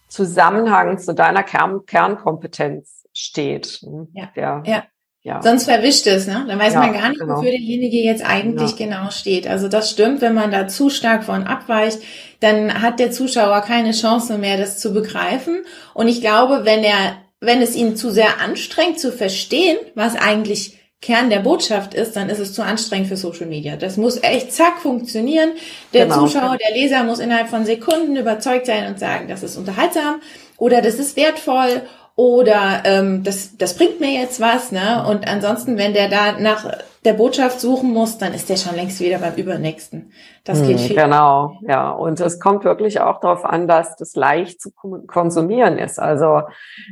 Zusammenhang 0.09 0.99
zu 0.99 1.13
deiner 1.13 1.43
Kern 1.43 1.85
Kernkompetenz 1.85 3.03
steht. 3.13 3.81
Ja. 4.13 4.29
Der, 4.35 4.63
ja. 4.65 4.83
Ja. 5.25 5.41
Sonst 5.41 5.65
verwischt 5.65 6.05
es, 6.05 6.27
ne? 6.27 6.43
Dann 6.49 6.59
weiß 6.59 6.73
ja, 6.73 6.79
man 6.81 6.93
gar 6.93 7.07
nicht, 7.07 7.21
genau. 7.21 7.37
wofür 7.37 7.51
derjenige 7.51 7.97
jetzt 7.97 8.25
eigentlich 8.25 8.71
ja. 8.71 8.85
genau 8.85 9.09
steht. 9.09 9.47
Also 9.47 9.69
das 9.69 9.89
stimmt, 9.89 10.19
wenn 10.19 10.33
man 10.33 10.51
da 10.51 10.67
zu 10.67 10.89
stark 10.89 11.23
von 11.23 11.45
abweicht, 11.45 11.99
dann 12.41 12.81
hat 12.81 12.99
der 12.99 13.11
Zuschauer 13.11 13.61
keine 13.61 13.91
Chance 13.91 14.37
mehr, 14.37 14.57
das 14.57 14.79
zu 14.79 14.93
begreifen. 14.93 15.63
Und 15.93 16.09
ich 16.09 16.19
glaube, 16.19 16.65
wenn 16.65 16.83
er, 16.83 17.15
wenn 17.39 17.61
es 17.61 17.73
ihn 17.73 17.95
zu 17.95 18.11
sehr 18.11 18.41
anstrengt 18.41 18.99
zu 18.99 19.13
verstehen, 19.13 19.77
was 19.95 20.17
eigentlich 20.17 20.77
Kern 21.03 21.29
der 21.29 21.39
Botschaft 21.39 21.93
ist, 21.93 22.15
dann 22.15 22.29
ist 22.29 22.39
es 22.39 22.53
zu 22.53 22.63
anstrengend 22.63 23.09
für 23.09 23.17
Social 23.17 23.45
Media. 23.45 23.75
Das 23.75 23.97
muss 23.97 24.23
echt 24.23 24.53
zack 24.53 24.79
funktionieren. 24.79 25.51
Der 25.91 26.05
genau. 26.05 26.21
Zuschauer, 26.25 26.57
der 26.57 26.73
Leser 26.73 27.03
muss 27.03 27.19
innerhalb 27.19 27.49
von 27.49 27.65
Sekunden 27.65 28.15
überzeugt 28.15 28.67
sein 28.67 28.87
und 28.87 28.99
sagen, 28.99 29.27
das 29.27 29.43
ist 29.43 29.57
unterhaltsam 29.57 30.21
oder 30.57 30.81
das 30.81 30.95
ist 30.95 31.17
wertvoll 31.17 31.81
oder 32.15 32.83
ähm, 32.85 33.21
das, 33.25 33.57
das 33.57 33.75
bringt 33.75 33.99
mir 33.99 34.11
jetzt 34.11 34.39
was. 34.39 34.71
Ne? 34.71 35.05
Und 35.05 35.27
ansonsten, 35.27 35.77
wenn 35.77 35.93
der 35.93 36.07
da 36.07 36.39
nach 36.39 36.65
der 37.05 37.13
Botschaft 37.13 37.59
suchen 37.59 37.91
muss, 37.91 38.17
dann 38.17 38.33
ist 38.33 38.49
der 38.49 38.55
schon 38.55 38.75
längst 38.75 38.99
wieder 38.99 39.17
beim 39.17 39.35
Übernächsten. 39.35 40.11
Das 40.43 40.61
geht 40.61 40.79
hm, 40.79 40.87
viel. 40.87 40.95
Genau, 40.95 41.57
ja. 41.61 41.91
Und 41.91 42.19
es 42.19 42.39
kommt 42.39 42.63
wirklich 42.63 43.01
auch 43.01 43.19
darauf 43.19 43.45
an, 43.45 43.67
dass 43.67 43.95
das 43.95 44.15
leicht 44.15 44.61
zu 44.61 44.71
konsumieren 44.71 45.77
ist. 45.77 45.99
Also 45.99 46.43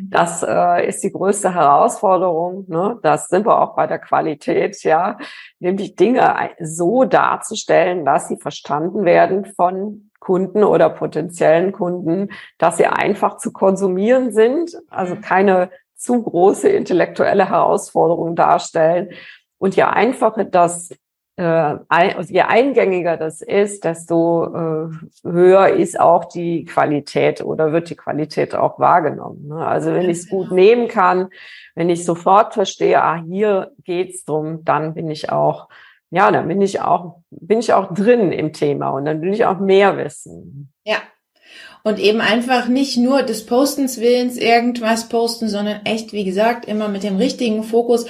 das 0.10 0.44
äh, 0.48 0.88
ist 0.88 1.04
die 1.04 1.12
größte 1.12 1.54
Herausforderung. 1.54 2.66
Ne? 2.68 3.00
Das 3.04 3.28
sind 3.28 3.46
wir 3.46 3.62
auch 3.62 3.76
bei 3.76 3.88
der 3.88 4.00
Qualität, 4.00 4.84
ja, 4.84 5.18
nämlich 5.60 5.96
Dinge 5.96 6.52
so 6.60 7.04
darzustellen, 7.06 8.06
dass 8.06 8.28
sie 8.28 8.38
verstanden 8.38 9.06
werden 9.06 9.46
von 9.46 10.12
Kunden 10.20 10.64
oder 10.64 10.90
potenziellen 10.90 11.72
Kunden, 11.72 12.30
dass 12.58 12.78
sie 12.78 12.86
einfach 12.86 13.38
zu 13.38 13.52
konsumieren 13.52 14.32
sind, 14.32 14.78
also 14.90 15.16
mhm. 15.16 15.22
keine 15.22 15.70
zu 15.96 16.24
große 16.24 16.68
intellektuelle 16.68 17.50
Herausforderung 17.50 18.36
darstellen. 18.36 19.10
Und 19.62 19.76
je 19.76 19.84
einfacher 19.84 20.44
das, 20.44 20.90
äh, 21.36 21.44
also 21.88 22.34
je 22.34 22.42
eingängiger 22.42 23.16
das 23.16 23.44
ist, 23.44 23.86
desto 23.86 24.46
äh, 24.48 24.90
höher 25.24 25.68
ist 25.68 26.00
auch 26.00 26.26
die 26.26 26.66
Qualität 26.66 27.44
oder 27.44 27.72
wird 27.72 27.92
die 27.92 27.96
Qualität 27.96 28.56
auch 28.56 28.80
wahrgenommen. 28.80 29.50
Ne? 29.50 29.64
Also 29.64 29.94
wenn 29.94 30.10
ich 30.10 30.18
es 30.18 30.30
gut 30.30 30.50
nehmen 30.50 30.88
kann, 30.88 31.30
wenn 31.76 31.92
ich 31.92 32.06
sofort 32.06 32.56
verstehe, 32.56 33.04
ah, 33.04 33.22
hier 33.24 33.72
geht's 33.84 34.26
drum, 34.26 34.66
dann 34.66 34.96
bin 34.96 35.12
ich 35.12 35.30
auch 35.32 35.68
ja, 36.14 36.30
dann 36.30 36.50
bin 36.50 36.60
ich 36.62 36.82
auch, 36.82 37.22
bin 37.30 37.60
ich 37.60 37.72
auch 37.72 37.94
drin 37.94 38.34
im 38.34 38.52
Thema 38.52 38.90
und 38.90 39.06
dann 39.06 39.22
will 39.22 39.32
ich 39.32 39.46
auch 39.46 39.60
mehr 39.60 39.96
wissen. 39.96 40.74
Ja. 40.84 40.98
Und 41.84 42.00
eben 42.00 42.20
einfach 42.20 42.68
nicht 42.68 42.98
nur 42.98 43.24
des 43.24 43.46
Postens 43.46 44.02
Willens 44.02 44.38
irgendwas 44.38 45.08
posten, 45.08 45.48
sondern 45.48 45.86
echt, 45.86 46.12
wie 46.12 46.26
gesagt, 46.26 46.66
immer 46.66 46.90
mit 46.90 47.04
dem 47.04 47.16
richtigen 47.16 47.64
Fokus 47.64 48.08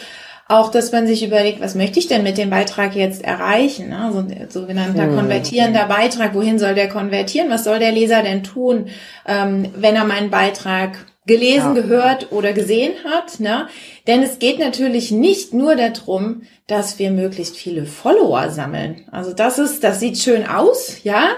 auch, 0.51 0.69
dass 0.69 0.91
man 0.91 1.07
sich 1.07 1.25
überlegt, 1.25 1.61
was 1.61 1.75
möchte 1.75 1.99
ich 1.99 2.07
denn 2.07 2.23
mit 2.23 2.37
dem 2.37 2.49
Beitrag 2.49 2.95
jetzt 2.95 3.23
erreichen? 3.23 3.89
Ne? 3.89 4.09
So 4.11 4.19
ein 4.19 4.47
sogenannter 4.49 5.07
mhm. 5.07 5.15
konvertierender 5.15 5.85
Beitrag. 5.85 6.35
Wohin 6.35 6.59
soll 6.59 6.75
der 6.75 6.89
konvertieren? 6.89 7.49
Was 7.49 7.63
soll 7.63 7.79
der 7.79 7.91
Leser 7.91 8.21
denn 8.21 8.43
tun, 8.43 8.87
ähm, 9.25 9.69
wenn 9.75 9.95
er 9.95 10.05
meinen 10.05 10.29
Beitrag 10.29 10.97
gelesen, 11.25 11.75
ja. 11.75 11.81
gehört 11.81 12.31
oder 12.31 12.53
gesehen 12.53 12.93
hat? 13.05 13.39
Ne? 13.39 13.67
Denn 14.07 14.21
es 14.23 14.39
geht 14.39 14.59
natürlich 14.59 15.11
nicht 15.11 15.53
nur 15.53 15.75
darum, 15.75 16.43
dass 16.67 16.99
wir 16.99 17.11
möglichst 17.11 17.55
viele 17.55 17.85
Follower 17.85 18.49
sammeln. 18.49 19.07
Also 19.11 19.33
das 19.33 19.57
ist, 19.57 19.83
das 19.83 19.99
sieht 19.99 20.17
schön 20.17 20.47
aus, 20.47 21.03
ja. 21.03 21.29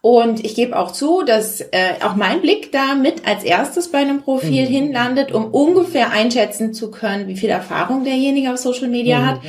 Und 0.00 0.44
ich 0.44 0.54
gebe 0.54 0.78
auch 0.78 0.92
zu, 0.92 1.22
dass 1.22 1.60
äh, 1.60 1.94
auch 2.02 2.14
mein 2.14 2.40
Blick 2.40 2.70
da 2.70 2.94
mit 2.94 3.26
als 3.26 3.42
erstes 3.42 3.90
bei 3.90 3.98
einem 3.98 4.22
Profil 4.22 4.66
mhm. 4.66 4.72
hinlandet, 4.72 5.32
um 5.32 5.46
ungefähr 5.46 6.12
einschätzen 6.12 6.72
zu 6.72 6.90
können, 6.90 7.26
wie 7.26 7.36
viel 7.36 7.50
Erfahrung 7.50 8.04
derjenige 8.04 8.52
auf 8.52 8.58
Social 8.58 8.88
Media 8.88 9.18
mhm. 9.18 9.26
hat. 9.26 9.40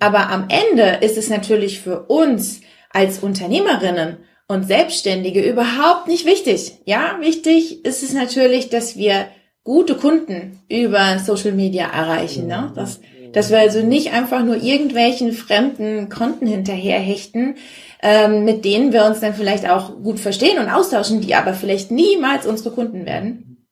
Aber 0.00 0.30
am 0.30 0.48
Ende 0.48 0.98
ist 1.04 1.18
es 1.18 1.28
natürlich 1.28 1.80
für 1.80 2.04
uns 2.04 2.62
als 2.90 3.18
Unternehmerinnen 3.18 4.18
und 4.48 4.66
Selbstständige 4.66 5.42
überhaupt 5.42 6.08
nicht 6.08 6.26
wichtig. 6.26 6.78
Ja, 6.84 7.18
wichtig 7.20 7.84
ist 7.84 8.02
es 8.02 8.12
natürlich, 8.12 8.70
dass 8.70 8.96
wir 8.96 9.26
gute 9.64 9.94
Kunden 9.94 10.60
über 10.68 11.18
Social 11.18 11.52
Media 11.52 11.86
erreichen. 11.86 12.46
Ne? 12.46 12.72
Das, 12.74 13.00
dass 13.32 13.50
wir 13.50 13.58
also 13.58 13.80
nicht 13.80 14.12
einfach 14.12 14.44
nur 14.44 14.62
irgendwelchen 14.62 15.32
fremden 15.32 16.08
Konten 16.08 16.46
hinterherhechten, 16.46 17.56
ähm, 18.02 18.44
mit 18.44 18.64
denen 18.64 18.92
wir 18.92 19.04
uns 19.04 19.20
dann 19.20 19.34
vielleicht 19.34 19.68
auch 19.68 20.02
gut 20.02 20.20
verstehen 20.20 20.58
und 20.58 20.68
austauschen, 20.68 21.20
die 21.20 21.34
aber 21.34 21.54
vielleicht 21.54 21.90
niemals 21.90 22.46
unsere 22.46 22.72
Kunden 22.72 23.06
werden. 23.06 23.66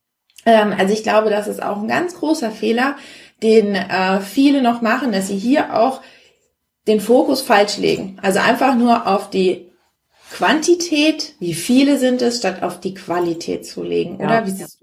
Ähm, 0.47 0.75
also 0.77 0.93
ich 0.93 1.03
glaube, 1.03 1.31
das 1.31 1.49
ist 1.49 1.63
auch 1.63 1.79
ein 1.79 1.89
ganz 1.89 2.15
großer 2.15 2.51
Fehler, 2.51 2.97
den 3.43 3.75
äh, 3.75 4.21
viele 4.21 4.63
noch 4.63 4.83
machen, 4.83 5.13
dass 5.13 5.29
sie 5.29 5.37
hier 5.37 5.77
auch 5.77 6.01
den 6.87 7.01
Fokus 7.01 7.41
falsch 7.41 7.79
legen. 7.79 8.19
Also 8.23 8.41
einfach 8.41 8.75
nur 8.75 9.07
auf 9.07 9.31
die 9.31 9.71
Quantität, 10.31 11.35
wie 11.41 11.55
viele 11.55 11.99
sind 11.99 12.23
es, 12.23 12.39
statt 12.39 12.63
auf 12.63 12.81
die 12.81 12.95
Qualität 12.95 13.67
zu 13.67 13.83
legen, 13.83 14.19
ja. 14.21 14.27
oder? 14.27 14.47
Wie 14.47 14.51
siehst 14.51 14.80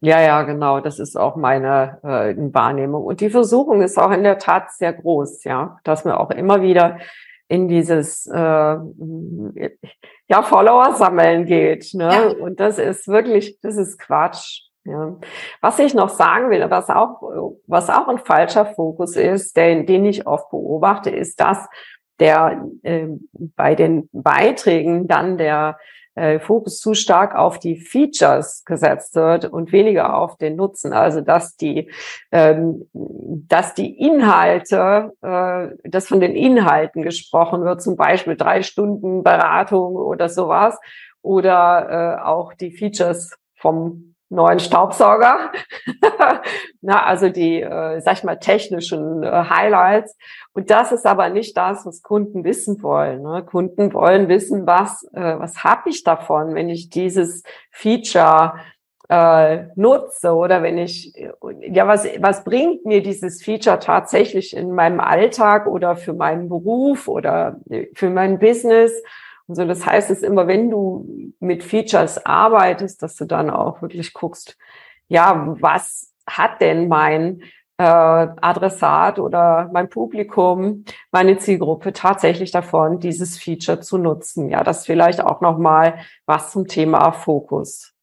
Ja, 0.00 0.20
ja, 0.20 0.42
genau. 0.42 0.80
Das 0.80 0.98
ist 0.98 1.16
auch 1.16 1.36
meine 1.36 1.98
äh, 2.02 2.34
Wahrnehmung. 2.52 3.04
Und 3.04 3.20
die 3.20 3.30
Versuchung 3.30 3.82
ist 3.82 3.98
auch 3.98 4.10
in 4.10 4.22
der 4.22 4.38
Tat 4.38 4.72
sehr 4.72 4.92
groß, 4.92 5.44
ja, 5.44 5.78
dass 5.84 6.04
wir 6.04 6.18
auch 6.20 6.30
immer 6.30 6.62
wieder 6.62 6.98
in 7.48 7.68
dieses 7.68 8.26
äh, 8.26 8.76
ja 10.28 10.42
Follower 10.42 10.94
sammeln 10.94 11.46
geht. 11.46 11.92
Ne? 11.94 12.10
Ja. 12.10 12.44
Und 12.44 12.60
das 12.60 12.78
ist 12.78 13.08
wirklich, 13.08 13.60
das 13.60 13.76
ist 13.76 13.98
Quatsch. 13.98 14.62
Ja. 14.84 15.16
Was 15.60 15.78
ich 15.78 15.94
noch 15.94 16.10
sagen 16.10 16.50
will, 16.50 16.68
was 16.68 16.90
auch, 16.90 17.22
was 17.66 17.88
auch 17.88 18.08
ein 18.08 18.18
falscher 18.18 18.66
Fokus 18.66 19.16
ist, 19.16 19.56
den, 19.56 19.86
den 19.86 20.04
ich 20.04 20.26
oft 20.26 20.50
beobachte, 20.50 21.10
ist, 21.10 21.40
dass 21.40 21.66
der 22.20 22.66
äh, 22.82 23.06
bei 23.32 23.74
den 23.74 24.08
Beiträgen 24.12 25.06
dann 25.08 25.38
der 25.38 25.78
äh, 26.14 26.38
Fokus 26.38 26.78
zu 26.78 26.94
stark 26.94 27.34
auf 27.34 27.58
die 27.58 27.76
Features 27.76 28.64
gesetzt 28.64 29.14
wird 29.14 29.46
und 29.46 29.72
weniger 29.72 30.16
auf 30.16 30.36
den 30.36 30.56
Nutzen. 30.56 30.92
Also 30.92 31.20
dass 31.20 31.56
die, 31.56 31.90
ähm, 32.32 32.88
dass 32.92 33.74
die 33.74 33.98
Inhalte, 33.98 35.12
äh, 35.22 35.68
dass 35.88 36.08
von 36.08 36.20
den 36.20 36.34
Inhalten 36.36 37.02
gesprochen 37.02 37.64
wird, 37.64 37.82
zum 37.82 37.96
Beispiel 37.96 38.36
drei 38.36 38.62
Stunden 38.62 39.22
Beratung 39.22 39.96
oder 39.96 40.28
sowas, 40.28 40.78
oder 41.22 42.18
äh, 42.20 42.22
auch 42.22 42.52
die 42.52 42.70
Features 42.70 43.34
vom 43.56 44.13
neuen 44.28 44.58
Staubsauger. 44.58 45.52
Na, 46.80 47.04
also 47.04 47.28
die, 47.28 47.60
äh, 47.60 48.00
sag 48.00 48.14
ich 48.14 48.24
mal, 48.24 48.36
technischen 48.36 49.22
äh, 49.22 49.44
Highlights. 49.48 50.16
Und 50.52 50.70
das 50.70 50.92
ist 50.92 51.06
aber 51.06 51.28
nicht 51.28 51.56
das, 51.56 51.86
was 51.86 52.02
Kunden 52.02 52.44
wissen 52.44 52.82
wollen. 52.82 53.22
Ne? 53.22 53.44
Kunden 53.44 53.92
wollen 53.92 54.28
wissen, 54.28 54.66
was, 54.66 55.04
äh, 55.12 55.38
was 55.38 55.64
habe 55.64 55.90
ich 55.90 56.04
davon, 56.04 56.54
wenn 56.54 56.68
ich 56.68 56.90
dieses 56.90 57.42
Feature 57.70 58.54
äh, 59.08 59.64
nutze 59.76 60.32
oder 60.34 60.62
wenn 60.62 60.78
ich, 60.78 61.14
ja, 61.60 61.86
was, 61.86 62.06
was 62.20 62.44
bringt 62.44 62.86
mir 62.86 63.02
dieses 63.02 63.42
Feature 63.42 63.78
tatsächlich 63.78 64.56
in 64.56 64.72
meinem 64.72 65.00
Alltag 65.00 65.66
oder 65.66 65.96
für 65.96 66.14
meinen 66.14 66.48
Beruf 66.48 67.08
oder 67.08 67.60
für 67.94 68.10
mein 68.10 68.38
Business? 68.38 68.92
So, 69.46 69.64
das 69.66 69.84
heißt 69.84 70.10
es 70.10 70.22
immer, 70.22 70.46
wenn 70.46 70.70
du 70.70 71.32
mit 71.38 71.62
Features 71.62 72.24
arbeitest, 72.24 73.02
dass 73.02 73.16
du 73.16 73.26
dann 73.26 73.50
auch 73.50 73.82
wirklich 73.82 74.14
guckst, 74.14 74.56
ja, 75.08 75.54
was 75.60 76.12
hat 76.26 76.60
denn 76.60 76.88
mein 76.88 77.42
äh, 77.76 77.82
Adressat 77.84 79.18
oder 79.18 79.68
mein 79.72 79.90
Publikum, 79.90 80.84
meine 81.10 81.38
Zielgruppe 81.38 81.92
tatsächlich 81.92 82.52
davon, 82.52 83.00
dieses 83.00 83.38
Feature 83.38 83.80
zu 83.80 83.98
nutzen. 83.98 84.48
Ja, 84.48 84.62
das 84.64 84.86
vielleicht 84.86 85.20
auch 85.20 85.40
nochmal 85.40 85.98
was 86.26 86.52
zum 86.52 86.66
Thema 86.66 87.12
Fokus. 87.12 87.93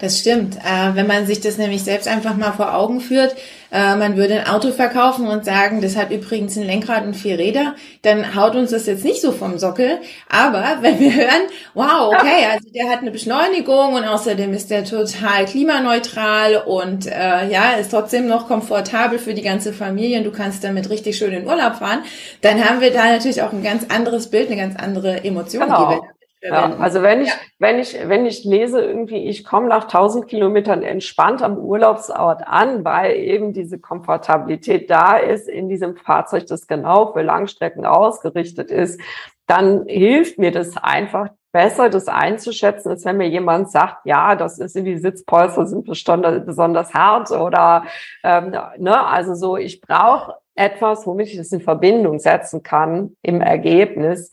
Das 0.00 0.18
stimmt. 0.20 0.56
Äh, 0.56 0.94
wenn 0.94 1.06
man 1.06 1.26
sich 1.26 1.40
das 1.40 1.58
nämlich 1.58 1.82
selbst 1.82 2.06
einfach 2.08 2.36
mal 2.36 2.52
vor 2.52 2.74
Augen 2.74 3.00
führt, 3.00 3.34
äh, 3.72 3.96
man 3.96 4.16
würde 4.16 4.40
ein 4.40 4.46
Auto 4.46 4.70
verkaufen 4.70 5.26
und 5.26 5.44
sagen, 5.44 5.80
das 5.80 5.96
hat 5.96 6.12
übrigens 6.12 6.56
ein 6.56 6.64
Lenkrad 6.64 7.04
und 7.04 7.14
vier 7.14 7.38
Räder, 7.38 7.74
dann 8.02 8.36
haut 8.36 8.54
uns 8.54 8.70
das 8.70 8.86
jetzt 8.86 9.04
nicht 9.04 9.20
so 9.20 9.32
vom 9.32 9.58
Sockel. 9.58 9.98
Aber 10.28 10.64
wenn 10.80 11.00
wir 11.00 11.14
hören, 11.14 11.48
wow, 11.74 12.14
okay, 12.14 12.46
also 12.52 12.68
der 12.72 12.88
hat 12.88 13.00
eine 13.00 13.10
Beschleunigung 13.10 13.94
und 13.94 14.04
außerdem 14.04 14.52
ist 14.52 14.70
der 14.70 14.84
total 14.84 15.44
klimaneutral 15.46 16.56
und 16.66 17.06
äh, 17.06 17.48
ja, 17.48 17.72
ist 17.72 17.90
trotzdem 17.90 18.28
noch 18.28 18.46
komfortabel 18.46 19.18
für 19.18 19.34
die 19.34 19.42
ganze 19.42 19.72
Familie 19.72 20.18
und 20.18 20.24
du 20.24 20.32
kannst 20.32 20.62
damit 20.62 20.88
richtig 20.90 21.16
schön 21.16 21.32
in 21.32 21.46
Urlaub 21.46 21.76
fahren, 21.76 22.04
dann 22.42 22.64
haben 22.64 22.80
wir 22.80 22.92
da 22.92 23.10
natürlich 23.10 23.42
auch 23.42 23.52
ein 23.52 23.62
ganz 23.62 23.86
anderes 23.88 24.28
Bild, 24.28 24.48
eine 24.48 24.56
ganz 24.60 24.76
andere 24.76 25.24
Emotion, 25.24 25.64
genau. 25.64 25.88
die 25.88 25.96
wir 25.96 26.13
ja, 26.44 26.76
also 26.78 27.02
wenn 27.02 27.22
ich, 27.22 27.28
ja. 27.28 27.34
wenn 27.58 27.78
ich, 27.78 27.98
wenn 28.08 28.26
ich 28.26 28.44
lese 28.44 28.82
irgendwie, 28.82 29.28
ich 29.28 29.44
komme 29.44 29.68
nach 29.68 29.84
1000 29.84 30.28
Kilometern 30.28 30.82
entspannt 30.82 31.42
am 31.42 31.56
Urlaubsort 31.58 32.46
an, 32.46 32.84
weil 32.84 33.16
eben 33.16 33.52
diese 33.52 33.78
Komfortabilität 33.78 34.90
da 34.90 35.16
ist 35.16 35.48
in 35.48 35.68
diesem 35.68 35.96
Fahrzeug, 35.96 36.46
das 36.46 36.66
genau 36.66 37.12
für 37.12 37.22
Langstrecken 37.22 37.86
ausgerichtet 37.86 38.70
ist, 38.70 39.00
dann 39.46 39.86
hilft 39.86 40.38
mir 40.38 40.52
das 40.52 40.76
einfach 40.76 41.30
besser, 41.52 41.88
das 41.88 42.08
einzuschätzen, 42.08 42.90
als 42.90 43.04
wenn 43.04 43.16
mir 43.16 43.28
jemand 43.28 43.70
sagt, 43.70 44.04
ja, 44.04 44.34
das 44.34 44.58
ist 44.58 44.76
in 44.76 44.84
die 44.84 44.98
Sitzpolster 44.98 45.66
sind 45.66 45.84
besonders 45.86 46.92
hart 46.92 47.30
oder 47.30 47.84
ähm, 48.22 48.50
ne, 48.78 49.06
also 49.06 49.34
so, 49.34 49.56
ich 49.56 49.80
brauche 49.80 50.34
etwas, 50.56 51.06
womit 51.06 51.28
ich 51.28 51.36
das 51.36 51.52
in 51.52 51.60
Verbindung 51.60 52.18
setzen 52.18 52.62
kann 52.62 53.16
im 53.22 53.40
Ergebnis. 53.40 54.30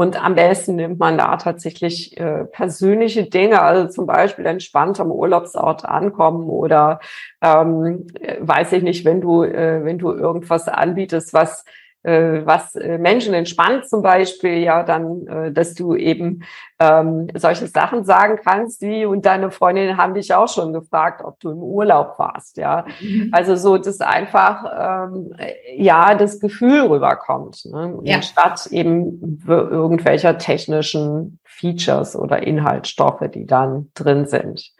Und 0.00 0.16
am 0.24 0.34
besten 0.34 0.76
nimmt 0.76 0.98
man 0.98 1.18
da 1.18 1.36
tatsächlich 1.36 2.18
äh, 2.18 2.46
persönliche 2.46 3.24
Dinge, 3.26 3.60
also 3.60 3.86
zum 3.86 4.06
Beispiel 4.06 4.46
entspannt 4.46 4.98
am 4.98 5.10
Urlaubsort 5.10 5.84
ankommen 5.84 6.48
oder 6.48 7.00
ähm, 7.42 8.06
weiß 8.40 8.72
ich 8.72 8.82
nicht, 8.82 9.04
wenn 9.04 9.20
du, 9.20 9.42
äh, 9.42 9.84
wenn 9.84 9.98
du 9.98 10.10
irgendwas 10.12 10.68
anbietest, 10.68 11.34
was 11.34 11.66
äh, 11.66 11.70
was 12.02 12.74
äh, 12.76 12.98
Menschen 12.98 13.34
entspannt 13.34 13.88
zum 13.88 14.02
Beispiel, 14.02 14.58
ja, 14.58 14.82
dann, 14.82 15.26
äh, 15.26 15.52
dass 15.52 15.74
du 15.74 15.94
eben 15.94 16.44
ähm, 16.78 17.28
solche 17.34 17.66
Sachen 17.66 18.04
sagen 18.04 18.38
kannst, 18.42 18.80
wie 18.80 19.04
und 19.04 19.26
deine 19.26 19.50
Freundinnen 19.50 19.98
haben 19.98 20.14
dich 20.14 20.32
auch 20.32 20.48
schon 20.48 20.72
gefragt, 20.72 21.22
ob 21.22 21.38
du 21.40 21.50
im 21.50 21.58
Urlaub 21.58 22.18
warst, 22.18 22.56
ja. 22.56 22.86
Mhm. 23.00 23.28
Also 23.32 23.54
so, 23.56 23.76
dass 23.76 24.00
einfach 24.00 25.08
ähm, 25.10 25.34
ja 25.76 26.14
das 26.14 26.40
Gefühl 26.40 26.80
rüberkommt, 26.86 27.66
ne? 27.66 27.98
Ja. 28.04 28.22
statt 28.22 28.66
eben 28.70 29.42
irgendwelcher 29.46 30.38
technischen 30.38 31.38
Features 31.44 32.16
oder 32.16 32.42
Inhaltsstoffe, 32.42 33.28
die 33.34 33.46
dann 33.46 33.90
drin 33.94 34.26
sind. 34.26 34.72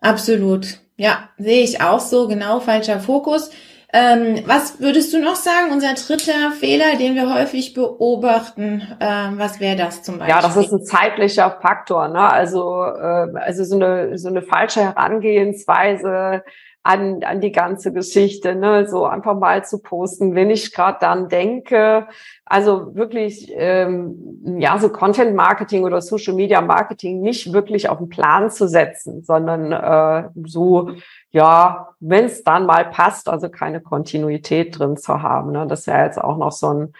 Absolut. 0.00 0.78
Ja, 0.96 1.28
sehe 1.36 1.62
ich 1.62 1.82
auch 1.82 2.00
so, 2.00 2.26
genau, 2.26 2.60
falscher 2.60 3.00
Fokus. 3.00 3.50
Ähm, 3.90 4.42
was 4.44 4.80
würdest 4.80 5.14
du 5.14 5.18
noch 5.18 5.36
sagen, 5.36 5.72
unser 5.72 5.94
dritter 5.94 6.52
Fehler, 6.52 6.96
den 6.98 7.14
wir 7.14 7.34
häufig 7.34 7.72
beobachten? 7.72 8.82
Ähm, 9.00 9.38
was 9.38 9.60
wäre 9.60 9.76
das 9.76 10.02
zum 10.02 10.18
Beispiel? 10.18 10.34
Ja, 10.34 10.42
das 10.42 10.56
ist 10.56 10.70
ein 10.70 10.84
zeitlicher 10.84 11.58
Faktor. 11.62 12.08
Ne? 12.08 12.20
Also, 12.20 12.84
äh, 12.84 13.28
also 13.36 13.64
so 13.64 13.76
eine, 13.76 14.18
so 14.18 14.28
eine 14.28 14.42
falsche 14.42 14.82
Herangehensweise 14.82 16.42
an, 16.88 17.22
an 17.22 17.42
die 17.42 17.52
ganze 17.52 17.92
Geschichte, 17.92 18.54
ne? 18.54 18.88
so 18.88 19.04
einfach 19.04 19.38
mal 19.38 19.62
zu 19.62 19.78
posten, 19.78 20.34
wenn 20.34 20.48
ich 20.48 20.72
gerade 20.72 20.96
dann 21.00 21.28
denke, 21.28 22.08
also 22.46 22.94
wirklich, 22.94 23.52
ähm, 23.54 24.56
ja, 24.58 24.78
so 24.78 24.88
Content 24.88 25.36
Marketing 25.36 25.84
oder 25.84 26.00
Social 26.00 26.34
Media 26.34 26.62
Marketing 26.62 27.20
nicht 27.20 27.52
wirklich 27.52 27.90
auf 27.90 27.98
den 27.98 28.08
Plan 28.08 28.50
zu 28.50 28.66
setzen, 28.66 29.22
sondern 29.22 29.72
äh, 29.72 30.30
so 30.46 30.92
ja, 31.30 31.90
wenn 32.00 32.24
es 32.24 32.42
dann 32.42 32.66
mal 32.66 32.86
passt, 32.86 33.28
also 33.28 33.50
keine 33.50 33.80
Kontinuität 33.80 34.78
drin 34.78 34.96
zu 34.96 35.22
haben. 35.22 35.52
Ne? 35.52 35.66
Das 35.66 35.80
ist 35.80 35.86
ja 35.86 36.04
jetzt 36.04 36.18
auch 36.18 36.38
noch 36.38 36.52
so 36.52 36.72
ein, 36.72 36.92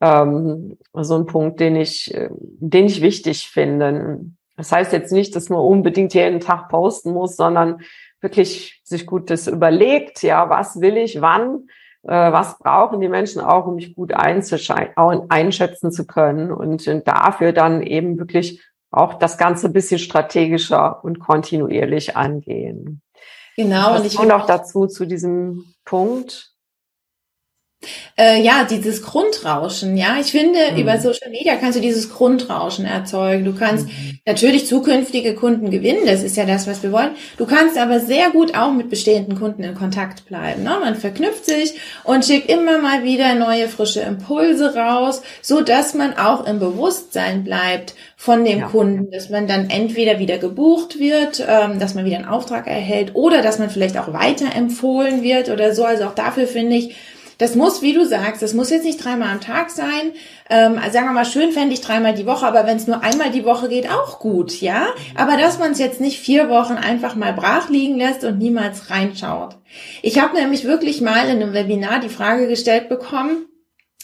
ähm, 0.00 0.78
so 0.92 1.16
ein 1.16 1.26
Punkt, 1.26 1.58
den 1.58 1.76
ich, 1.76 2.14
äh, 2.14 2.28
den 2.30 2.86
ich 2.86 3.00
wichtig 3.00 3.48
finde. 3.48 4.20
Das 4.56 4.70
heißt 4.70 4.92
jetzt 4.92 5.12
nicht, 5.12 5.34
dass 5.34 5.48
man 5.48 5.58
unbedingt 5.58 6.14
jeden 6.14 6.38
Tag 6.38 6.68
posten 6.68 7.12
muss, 7.12 7.34
sondern 7.34 7.80
wirklich 8.24 8.80
sich 8.82 9.06
gut 9.06 9.30
das 9.30 9.46
überlegt, 9.46 10.24
ja, 10.24 10.50
was 10.50 10.80
will 10.80 10.96
ich, 10.96 11.20
wann 11.20 11.68
äh, 12.04 12.32
was 12.32 12.58
brauchen 12.58 13.00
die 13.00 13.08
Menschen 13.08 13.40
auch, 13.40 13.66
um 13.66 13.76
mich 13.76 13.94
gut 13.94 14.12
einschätzen 14.12 15.90
zu 15.90 16.06
können 16.06 16.52
und 16.52 16.86
dafür 17.06 17.52
dann 17.52 17.82
eben 17.82 18.18
wirklich 18.18 18.62
auch 18.90 19.14
das 19.14 19.38
Ganze 19.38 19.68
ein 19.68 19.72
bisschen 19.72 19.98
strategischer 19.98 21.02
und 21.02 21.18
kontinuierlich 21.18 22.16
angehen. 22.16 23.00
Genau. 23.56 23.90
Was 23.90 24.00
und 24.00 24.06
ich 24.06 24.16
kommt 24.16 24.32
auch 24.32 24.46
dazu 24.46 24.86
zu 24.86 25.06
diesem 25.06 25.64
Punkt. 25.84 26.53
Äh, 28.16 28.42
ja, 28.42 28.64
dieses 28.68 29.02
Grundrauschen, 29.02 29.96
ja. 29.96 30.16
Ich 30.20 30.30
finde, 30.30 30.58
mhm. 30.72 30.78
über 30.78 30.98
Social 30.98 31.30
Media 31.30 31.56
kannst 31.56 31.76
du 31.76 31.82
dieses 31.82 32.10
Grundrauschen 32.10 32.84
erzeugen. 32.84 33.44
Du 33.44 33.54
kannst 33.54 33.86
mhm. 33.86 34.18
natürlich 34.26 34.66
zukünftige 34.66 35.34
Kunden 35.34 35.70
gewinnen, 35.70 36.06
das 36.06 36.22
ist 36.22 36.36
ja 36.36 36.46
das, 36.46 36.66
was 36.66 36.82
wir 36.82 36.92
wollen. 36.92 37.10
Du 37.38 37.46
kannst 37.46 37.76
aber 37.78 38.00
sehr 38.00 38.30
gut 38.30 38.56
auch 38.56 38.72
mit 38.72 38.90
bestehenden 38.90 39.38
Kunden 39.38 39.64
in 39.64 39.74
Kontakt 39.74 40.26
bleiben. 40.26 40.62
Ne? 40.62 40.76
Man 40.80 40.94
verknüpft 40.94 41.44
sich 41.44 41.74
und 42.04 42.24
schickt 42.24 42.50
immer 42.50 42.78
mal 42.78 43.04
wieder 43.04 43.34
neue, 43.34 43.68
frische 43.68 44.00
Impulse 44.00 44.74
raus, 44.74 45.22
so 45.42 45.60
dass 45.60 45.94
man 45.94 46.16
auch 46.16 46.46
im 46.46 46.58
Bewusstsein 46.58 47.44
bleibt 47.44 47.94
von 48.16 48.44
dem 48.44 48.60
ja. 48.60 48.68
Kunden, 48.68 49.10
dass 49.10 49.28
man 49.28 49.46
dann 49.46 49.68
entweder 49.68 50.18
wieder 50.18 50.38
gebucht 50.38 50.98
wird, 50.98 51.44
ähm, 51.46 51.78
dass 51.78 51.94
man 51.94 52.04
wieder 52.04 52.16
einen 52.16 52.24
Auftrag 52.24 52.66
erhält 52.66 53.14
oder 53.14 53.42
dass 53.42 53.58
man 53.58 53.70
vielleicht 53.70 53.98
auch 53.98 54.12
weiterempfohlen 54.12 55.22
wird 55.22 55.50
oder 55.50 55.74
so. 55.74 55.84
Also 55.84 56.04
auch 56.04 56.14
dafür 56.14 56.46
finde 56.46 56.76
ich, 56.76 56.96
das 57.38 57.54
muss, 57.54 57.82
wie 57.82 57.92
du 57.92 58.06
sagst, 58.06 58.42
das 58.42 58.54
muss 58.54 58.70
jetzt 58.70 58.84
nicht 58.84 59.04
dreimal 59.04 59.30
am 59.30 59.40
Tag 59.40 59.70
sein. 59.70 60.12
Ähm, 60.48 60.78
also 60.78 60.92
sagen 60.92 61.06
wir 61.06 61.12
mal, 61.12 61.24
schön 61.24 61.52
fände 61.52 61.74
ich 61.74 61.80
dreimal 61.80 62.14
die 62.14 62.26
Woche, 62.26 62.46
aber 62.46 62.66
wenn 62.66 62.76
es 62.76 62.86
nur 62.86 63.02
einmal 63.02 63.30
die 63.30 63.44
Woche 63.44 63.68
geht, 63.68 63.90
auch 63.90 64.18
gut, 64.18 64.60
ja. 64.60 64.86
Aber 65.14 65.36
dass 65.36 65.58
man 65.58 65.72
es 65.72 65.78
jetzt 65.78 66.00
nicht 66.00 66.20
vier 66.20 66.48
Wochen 66.48 66.74
einfach 66.74 67.14
mal 67.14 67.32
brach 67.32 67.68
liegen 67.68 67.96
lässt 67.96 68.24
und 68.24 68.38
niemals 68.38 68.90
reinschaut. 68.90 69.56
Ich 70.02 70.20
habe 70.20 70.36
nämlich 70.36 70.64
wirklich 70.64 71.00
mal 71.00 71.28
in 71.28 71.42
einem 71.42 71.52
Webinar 71.52 72.00
die 72.00 72.08
Frage 72.08 72.46
gestellt 72.46 72.88
bekommen, 72.88 73.46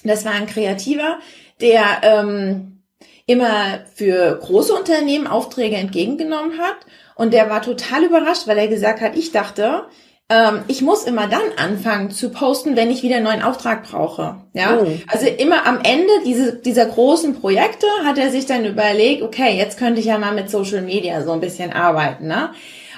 das 0.03 0.25
war 0.25 0.33
ein 0.33 0.47
Kreativer, 0.47 1.19
der 1.61 1.83
ähm, 2.03 2.83
immer 3.27 3.81
für 3.95 4.39
große 4.41 4.73
Unternehmen 4.75 5.27
Aufträge 5.27 5.77
entgegengenommen 5.77 6.59
hat. 6.59 6.77
Und 7.15 7.33
der 7.35 7.51
war 7.51 7.63
total 7.63 8.05
überrascht, 8.05 8.47
weil 8.47 8.59
er 8.59 8.69
gesagt 8.69 9.01
hat, 9.01 9.15
ich 9.15 9.31
dachte, 9.31 9.85
ähm, 10.31 10.63
ich 10.69 10.81
muss 10.81 11.05
immer 11.05 11.27
dann 11.27 11.43
anfangen 11.57 12.13
zu 12.13 12.31
posten, 12.31 12.77
wenn 12.77 12.91
ich 12.91 13.03
wieder 13.03 13.17
einen 13.17 13.25
neuen 13.25 13.43
Auftrag 13.43 13.83
brauche. 13.83 14.37
Ja, 14.53 14.79
oh. 14.81 14.87
also 15.09 15.27
immer 15.27 15.67
am 15.67 15.81
Ende 15.83 16.13
diese, 16.25 16.55
dieser 16.55 16.87
großen 16.87 17.41
Projekte 17.41 17.87
hat 18.05 18.17
er 18.17 18.31
sich 18.31 18.47
dann 18.47 18.65
überlegt, 18.65 19.23
okay, 19.23 19.57
jetzt 19.57 19.77
könnte 19.77 19.99
ich 19.99 20.07
ja 20.07 20.19
mal 20.19 20.33
mit 20.33 20.49
Social 20.49 20.83
Media 20.83 21.23
so 21.23 21.33
ein 21.33 21.41
bisschen 21.41 21.73
arbeiten. 21.73 22.29
Ne? 22.29 22.51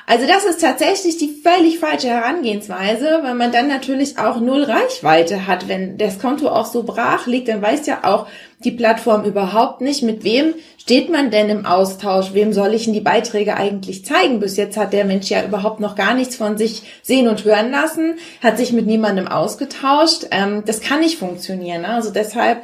Also 0.07 0.27
das 0.27 0.45
ist 0.45 0.61
tatsächlich 0.61 1.17
die 1.17 1.41
völlig 1.43 1.79
falsche 1.79 2.09
Herangehensweise, 2.09 3.21
weil 3.23 3.35
man 3.35 3.53
dann 3.53 3.69
natürlich 3.69 4.19
auch 4.19 4.41
null 4.41 4.65
Reichweite 4.65 5.47
hat. 5.47 5.69
Wenn 5.69 5.97
das 5.97 6.19
Konto 6.19 6.49
auch 6.49 6.67
so 6.67 6.83
brach 6.83 7.27
liegt, 7.27 7.49
dann 7.49 7.63
weiß 7.63 7.87
ja 7.87 8.01
auch 8.03 8.27
die 8.65 8.73
Plattform 8.73 9.25
überhaupt 9.25 9.81
nicht, 9.81 10.03
mit 10.03 10.25
wem 10.25 10.55
steht 10.79 11.11
man 11.11 11.31
denn 11.31 11.49
im 11.49 11.67
Austausch, 11.67 12.33
wem 12.33 12.53
soll 12.53 12.75
ich 12.75 12.85
denn 12.85 12.95
die 12.95 13.01
Beiträge 13.01 13.57
eigentlich 13.57 14.05
zeigen. 14.05 14.41
Bis 14.41 14.57
jetzt 14.57 14.77
hat 14.77 14.93
der 14.93 15.05
Mensch 15.05 15.31
ja 15.31 15.45
überhaupt 15.45 15.81
noch 15.81 15.95
gar 15.95 16.15
nichts 16.15 16.37
von 16.37 16.59
sich 16.59 16.83
sehen 17.03 17.29
und 17.29 17.45
hören 17.45 17.71
lassen, 17.71 18.17
hat 18.43 18.59
sich 18.59 18.73
mit 18.73 18.87
niemandem 18.87 19.29
ausgetauscht. 19.29 20.27
Ähm, 20.31 20.65
das 20.67 20.81
kann 20.81 21.01
nicht 21.01 21.19
funktionieren. 21.19 21.85
Also 21.85 22.11
deshalb 22.11 22.63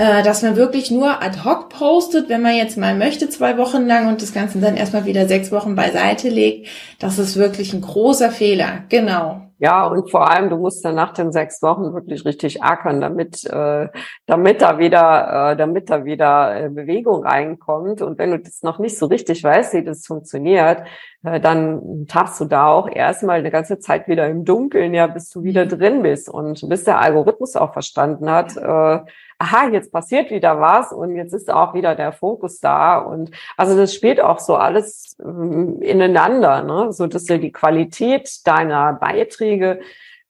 äh, 0.00 0.22
dass 0.22 0.42
man 0.42 0.56
wirklich 0.56 0.90
nur 0.90 1.22
ad 1.22 1.44
hoc 1.44 1.68
postet, 1.68 2.30
wenn 2.30 2.40
man 2.40 2.54
jetzt 2.54 2.78
mal 2.78 2.96
möchte, 2.96 3.28
zwei 3.28 3.58
Wochen 3.58 3.86
lang 3.86 4.08
und 4.08 4.22
das 4.22 4.32
Ganze 4.32 4.58
dann 4.58 4.78
erstmal 4.78 5.04
wieder 5.04 5.28
sechs 5.28 5.52
Wochen 5.52 5.74
beiseite 5.74 6.30
legt. 6.30 6.68
Das 6.98 7.18
ist 7.18 7.36
wirklich 7.36 7.74
ein 7.74 7.82
großer 7.82 8.30
Fehler. 8.30 8.84
Genau. 8.88 9.42
Ja, 9.58 9.86
und 9.86 10.10
vor 10.10 10.30
allem, 10.30 10.48
du 10.48 10.56
musst 10.56 10.82
dann 10.86 10.94
nach 10.94 11.12
den 11.12 11.32
sechs 11.32 11.60
Wochen 11.60 11.92
wirklich 11.92 12.24
richtig 12.24 12.62
ackern, 12.62 13.02
damit, 13.02 13.44
äh, 13.44 13.88
damit 14.24 14.62
da 14.62 14.78
wieder, 14.78 15.50
äh, 15.50 15.56
damit 15.58 15.90
da 15.90 16.06
wieder 16.06 16.64
äh, 16.64 16.70
Bewegung 16.70 17.22
reinkommt. 17.22 18.00
Und 18.00 18.18
wenn 18.18 18.30
du 18.30 18.38
das 18.38 18.62
noch 18.62 18.78
nicht 18.78 18.96
so 18.96 19.04
richtig 19.04 19.44
weißt, 19.44 19.74
wie 19.74 19.84
das 19.84 20.06
funktioniert, 20.06 20.78
dann 21.22 22.06
tappst 22.08 22.40
du 22.40 22.46
da 22.46 22.68
auch 22.68 22.88
erstmal 22.88 23.40
eine 23.40 23.50
ganze 23.50 23.78
Zeit 23.78 24.08
wieder 24.08 24.26
im 24.28 24.46
Dunkeln, 24.46 24.94
ja, 24.94 25.06
bis 25.06 25.28
du 25.28 25.42
wieder 25.42 25.66
mhm. 25.66 25.68
drin 25.68 26.02
bist 26.02 26.30
und 26.30 26.66
bis 26.68 26.84
der 26.84 26.98
Algorithmus 26.98 27.56
auch 27.56 27.74
verstanden 27.74 28.30
hat, 28.30 28.56
äh, 28.56 29.00
aha, 29.38 29.68
jetzt 29.70 29.92
passiert 29.92 30.30
wieder 30.30 30.60
was 30.60 30.92
und 30.92 31.16
jetzt 31.16 31.34
ist 31.34 31.50
auch 31.50 31.74
wieder 31.74 31.94
der 31.94 32.12
Fokus 32.12 32.60
da. 32.60 32.98
Und 32.98 33.30
also 33.56 33.76
das 33.76 33.94
spielt 33.94 34.20
auch 34.20 34.38
so 34.38 34.56
alles 34.56 35.16
ähm, 35.22 35.80
ineinander, 35.82 36.62
ne? 36.62 36.92
so 36.92 37.06
dass 37.06 37.24
du 37.24 37.38
die 37.38 37.52
Qualität 37.52 38.46
deiner 38.46 38.94
Beiträge, 38.94 39.80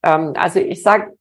ähm, 0.03 0.33
also 0.37 0.59
ich 0.61 0.83
sag, 0.83 1.13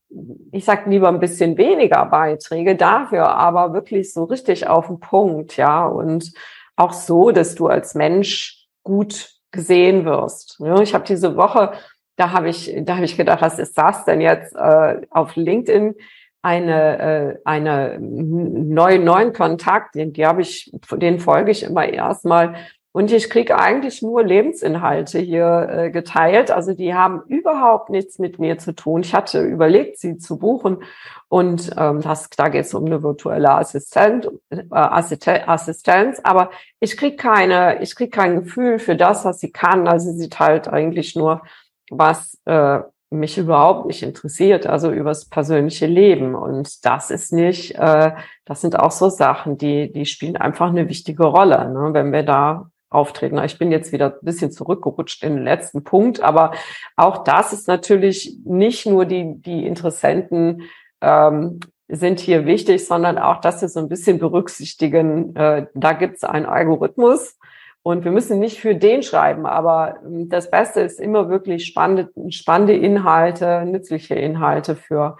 ich 0.50 0.64
sag 0.64 0.86
lieber 0.86 1.08
ein 1.08 1.20
bisschen 1.20 1.56
weniger 1.56 2.06
Beiträge 2.06 2.74
dafür, 2.74 3.28
aber 3.28 3.72
wirklich 3.72 4.12
so 4.12 4.24
richtig 4.24 4.66
auf 4.66 4.88
den 4.88 4.98
Punkt, 4.98 5.56
ja. 5.56 5.86
Und 5.86 6.32
auch 6.74 6.92
so, 6.92 7.30
dass 7.30 7.54
du 7.54 7.68
als 7.68 7.94
Mensch 7.94 8.66
gut 8.82 9.39
gesehen 9.50 10.04
wirst. 10.04 10.60
Ich 10.82 10.94
habe 10.94 11.04
diese 11.04 11.36
Woche, 11.36 11.72
da 12.16 12.32
habe 12.32 12.48
ich, 12.48 12.74
da 12.82 12.96
habe 12.96 13.04
ich 13.04 13.16
gedacht, 13.16 13.40
was 13.40 13.58
ist 13.58 13.76
das 13.76 14.04
denn 14.04 14.20
jetzt 14.20 14.54
äh, 14.54 15.00
auf 15.10 15.36
LinkedIn? 15.36 15.94
eine, 16.42 16.98
äh, 16.98 17.38
eine 17.44 17.98
neuen, 18.00 19.04
neuen 19.04 19.32
Kontakt, 19.32 19.94
den, 19.94 20.12
die 20.12 20.26
habe 20.26 20.42
ich, 20.42 20.72
den 20.92 21.18
folge 21.18 21.50
ich 21.50 21.62
immer 21.62 21.86
erstmal. 21.86 22.56
Und 22.92 23.12
ich 23.12 23.30
kriege 23.30 23.56
eigentlich 23.56 24.02
nur 24.02 24.24
Lebensinhalte 24.24 25.20
hier 25.20 25.68
äh, 25.70 25.90
geteilt. 25.90 26.50
Also 26.50 26.74
die 26.74 26.92
haben 26.92 27.22
überhaupt 27.28 27.88
nichts 27.88 28.18
mit 28.18 28.40
mir 28.40 28.58
zu 28.58 28.74
tun. 28.74 29.02
Ich 29.02 29.14
hatte 29.14 29.42
überlegt, 29.42 29.98
sie 29.98 30.18
zu 30.18 30.38
buchen. 30.38 30.82
Und 31.28 31.70
ähm, 31.76 32.00
das, 32.00 32.28
da 32.30 32.48
geht 32.48 32.64
es 32.64 32.74
um 32.74 32.86
eine 32.86 33.04
virtuelle 33.04 33.52
Assistent, 33.52 34.28
äh, 34.50 34.64
Assistenz. 34.70 36.20
Aber 36.24 36.50
ich 36.80 36.96
krieg 36.96 37.16
keine, 37.16 37.80
ich 37.80 37.94
krieg 37.94 38.12
kein 38.12 38.42
Gefühl 38.42 38.80
für 38.80 38.96
das, 38.96 39.24
was 39.24 39.38
sie 39.38 39.52
kann. 39.52 39.86
Also 39.86 40.10
sie 40.12 40.28
teilt 40.28 40.66
eigentlich 40.66 41.14
nur 41.14 41.42
was 41.90 42.40
äh, 42.46 42.80
mich 43.10 43.38
überhaupt 43.38 43.86
nicht 43.86 44.02
interessiert, 44.02 44.66
also 44.66 44.90
übers 44.90 45.26
persönliche 45.26 45.86
Leben. 45.86 46.34
Und 46.34 46.84
das 46.84 47.10
ist 47.10 47.32
nicht, 47.32 47.74
äh, 47.76 48.12
das 48.44 48.60
sind 48.60 48.78
auch 48.78 48.92
so 48.92 49.08
Sachen, 49.08 49.58
die, 49.58 49.92
die 49.92 50.06
spielen 50.06 50.36
einfach 50.36 50.68
eine 50.68 50.88
wichtige 50.88 51.24
Rolle, 51.24 51.68
ne, 51.68 51.90
wenn 51.92 52.12
wir 52.12 52.22
da 52.22 52.70
auftreten. 52.90 53.38
Ich 53.44 53.58
bin 53.58 53.72
jetzt 53.72 53.92
wieder 53.92 54.14
ein 54.14 54.24
bisschen 54.24 54.52
zurückgerutscht 54.52 55.24
in 55.24 55.36
den 55.36 55.44
letzten 55.44 55.84
Punkt, 55.84 56.22
aber 56.22 56.52
auch 56.96 57.24
das 57.24 57.52
ist 57.52 57.68
natürlich 57.68 58.38
nicht 58.44 58.86
nur 58.86 59.06
die, 59.06 59.40
die 59.40 59.66
Interessenten 59.66 60.62
ähm, 61.00 61.60
sind 61.88 62.20
hier 62.20 62.46
wichtig, 62.46 62.86
sondern 62.86 63.18
auch, 63.18 63.40
dass 63.40 63.62
wir 63.62 63.68
so 63.68 63.80
ein 63.80 63.88
bisschen 63.88 64.18
berücksichtigen, 64.18 65.34
äh, 65.36 65.66
da 65.74 65.92
gibt 65.92 66.16
es 66.16 66.24
einen 66.24 66.46
Algorithmus, 66.46 67.36
und 67.82 68.04
wir 68.04 68.12
müssen 68.12 68.38
nicht 68.38 68.60
für 68.60 68.74
den 68.74 69.02
schreiben, 69.02 69.46
aber 69.46 70.00
ähm, 70.04 70.28
das 70.28 70.50
Beste 70.50 70.80
ist 70.80 71.00
immer 71.00 71.30
wirklich 71.30 71.66
spannende, 71.66 72.10
spannende 72.30 72.74
Inhalte, 72.74 73.64
nützliche 73.64 74.14
Inhalte 74.14 74.76
für, 74.76 75.16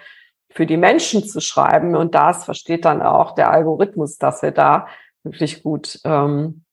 für 0.50 0.66
die 0.66 0.76
Menschen 0.76 1.24
zu 1.24 1.40
schreiben. 1.40 1.96
Und 1.96 2.14
das 2.14 2.44
versteht 2.44 2.84
dann 2.84 3.00
auch 3.00 3.34
der 3.34 3.50
Algorithmus, 3.50 4.18
dass 4.18 4.42
wir 4.42 4.50
da 4.50 4.88
wirklich 5.22 5.62
gut, 5.62 6.00
ähm, 6.04 6.64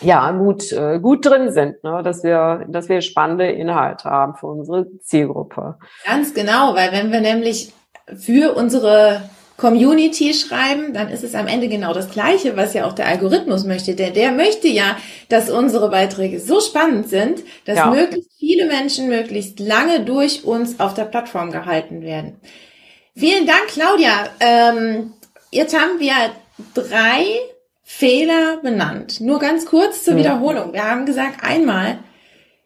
ja, 0.00 0.30
gut, 0.32 0.72
äh, 0.72 0.98
gut 1.00 1.26
drin 1.26 1.52
sind, 1.52 1.82
ne? 1.82 2.02
dass 2.04 2.22
wir, 2.22 2.64
dass 2.68 2.88
wir 2.88 3.00
spannende 3.00 3.50
Inhalte 3.50 4.08
haben 4.08 4.34
für 4.36 4.46
unsere 4.46 4.86
Zielgruppe. 5.00 5.78
Ganz 6.06 6.34
genau, 6.34 6.74
weil 6.74 6.92
wenn 6.92 7.10
wir 7.10 7.20
nämlich 7.20 7.72
für 8.16 8.54
unsere 8.54 9.22
Community 9.58 10.32
schreiben, 10.34 10.94
dann 10.94 11.08
ist 11.08 11.24
es 11.24 11.34
am 11.34 11.48
Ende 11.48 11.68
genau 11.68 11.92
das 11.92 12.10
Gleiche, 12.10 12.56
was 12.56 12.74
ja 12.74 12.86
auch 12.86 12.92
der 12.92 13.08
Algorithmus 13.08 13.64
möchte. 13.64 13.96
Der, 13.96 14.10
der 14.10 14.30
möchte 14.30 14.68
ja, 14.68 14.96
dass 15.28 15.50
unsere 15.50 15.90
Beiträge 15.90 16.38
so 16.38 16.60
spannend 16.60 17.08
sind, 17.08 17.42
dass 17.64 17.76
ja. 17.76 17.90
möglichst 17.90 18.30
viele 18.38 18.66
Menschen 18.66 19.08
möglichst 19.08 19.58
lange 19.58 20.00
durch 20.04 20.44
uns 20.44 20.78
auf 20.78 20.94
der 20.94 21.06
Plattform 21.06 21.50
gehalten 21.50 22.02
werden. 22.02 22.40
Vielen 23.16 23.48
Dank, 23.48 23.66
Claudia. 23.66 24.28
Ähm, 24.38 25.12
jetzt 25.50 25.76
haben 25.76 25.98
wir 25.98 26.14
drei 26.74 27.24
Fehler 27.90 28.58
benannt. 28.62 29.22
Nur 29.22 29.38
ganz 29.38 29.64
kurz 29.64 30.04
zur 30.04 30.16
Wiederholung. 30.16 30.74
Wir 30.74 30.84
haben 30.84 31.06
gesagt, 31.06 31.42
einmal, 31.42 31.98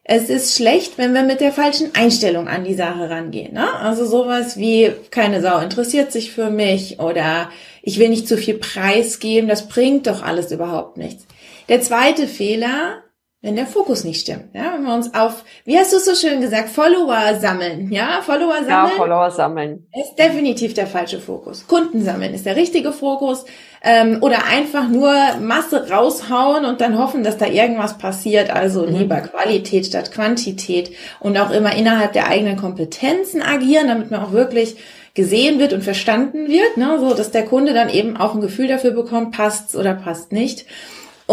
es 0.03 0.29
ist 0.29 0.57
schlecht, 0.57 0.99
wenn 0.99 1.15
wir 1.15 1.23
mit 1.23 1.41
der 1.41 1.53
falschen 1.53 1.95
Einstellung 1.95 2.49
an 2.49 2.65
die 2.65 2.75
Sache 2.75 3.09
rangehen. 3.09 3.55
Ne? 3.55 3.73
Also 3.73 4.05
sowas 4.05 4.57
wie 4.57 4.91
keine 5.13 5.41
Sau 5.41 5.61
interessiert 5.61 6.11
sich 6.11 6.33
für 6.33 6.51
mich 6.51 6.99
oder 6.99 7.51
ich 7.83 8.01
will 8.01 8.09
nicht 8.09 8.27
zu 8.27 8.37
viel 8.37 8.59
preisgeben, 8.59 9.49
das 9.49 9.69
bringt 9.69 10.09
doch 10.09 10.25
alles 10.25 10.51
überhaupt 10.51 10.97
nichts. 10.97 11.25
Der 11.69 11.81
zweite 11.81 12.27
Fehler, 12.27 13.05
wenn 13.43 13.57
der 13.57 13.67
Fokus 13.67 14.05
nicht 14.05 14.21
stimmt. 14.21 14.55
Ja, 14.55 14.75
wenn 14.75 14.85
wir 14.85 14.95
uns 14.95 15.15
auf, 15.15 15.45
wie 15.65 15.77
hast 15.77 15.93
du 15.93 15.97
es 15.97 16.05
so 16.05 16.15
schön 16.15 16.41
gesagt, 16.41 16.69
Follower 16.69 17.35
sammeln. 17.41 17.91
Ja, 17.91 18.21
Follower 18.23 18.55
sammeln. 18.55 18.69
Ja, 18.69 18.87
Follower 18.97 19.31
sammeln. 19.33 19.87
Ist 20.01 20.15
definitiv 20.15 20.75
der 20.75 20.87
falsche 20.87 21.19
Fokus. 21.19 21.67
Kunden 21.67 22.05
sammeln 22.05 22.35
ist 22.35 22.47
der 22.47 22.55
richtige 22.55 22.93
Fokus. 22.93 23.45
Ähm, 23.83 24.19
oder 24.21 24.47
einfach 24.47 24.89
nur 24.89 25.13
Masse 25.41 25.91
raushauen 25.91 26.65
und 26.65 26.81
dann 26.81 26.97
hoffen, 26.97 27.25
dass 27.25 27.37
da 27.37 27.47
irgendwas 27.47 27.99
passiert. 27.99 28.51
Also 28.51 28.87
mhm. 28.87 28.97
lieber 28.97 29.17
Qualität 29.17 29.87
statt 29.87 30.13
Quantität 30.13 30.93
und 31.19 31.37
auch 31.37 31.51
immer 31.51 31.75
innerhalb 31.75 32.13
der 32.13 32.29
eigenen 32.29 32.57
Kompetenzen 32.57 33.43
agieren, 33.43 33.89
damit 33.89 34.13
man 34.13 34.23
auch 34.23 34.31
wirklich 34.31 34.77
gesehen 35.15 35.59
wird 35.59 35.73
und 35.73 35.83
verstanden 35.83 36.49
wird, 36.49 36.77
ne, 36.77 36.97
so 37.01 37.13
dass 37.13 37.33
der 37.33 37.45
Kunde 37.45 37.75
dann 37.75 37.91
eben 37.91 38.17
auch 38.17 38.35
ein 38.35 38.41
Gefühl 38.41 38.69
dafür 38.69 38.93
bekommt, 38.93 39.37
passt's 39.37 39.75
oder 39.75 39.95
passt 39.95 40.31
nicht. 40.31 40.65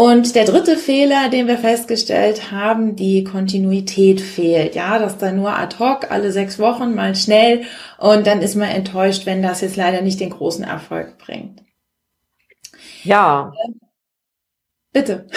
Und 0.00 0.34
der 0.34 0.46
dritte 0.46 0.78
Fehler, 0.78 1.28
den 1.28 1.46
wir 1.46 1.58
festgestellt 1.58 2.50
haben, 2.50 2.96
die 2.96 3.22
Kontinuität 3.22 4.22
fehlt. 4.22 4.74
Ja, 4.74 4.98
dass 4.98 5.18
da 5.18 5.30
nur 5.30 5.50
ad 5.50 5.76
hoc 5.78 6.10
alle 6.10 6.32
sechs 6.32 6.58
Wochen 6.58 6.94
mal 6.94 7.14
schnell 7.14 7.66
und 7.98 8.26
dann 8.26 8.40
ist 8.40 8.54
man 8.54 8.70
enttäuscht, 8.70 9.26
wenn 9.26 9.42
das 9.42 9.60
jetzt 9.60 9.76
leider 9.76 10.00
nicht 10.00 10.18
den 10.18 10.30
großen 10.30 10.64
Erfolg 10.64 11.18
bringt. 11.18 11.62
Ja. 13.04 13.52
Bitte. 14.92 15.28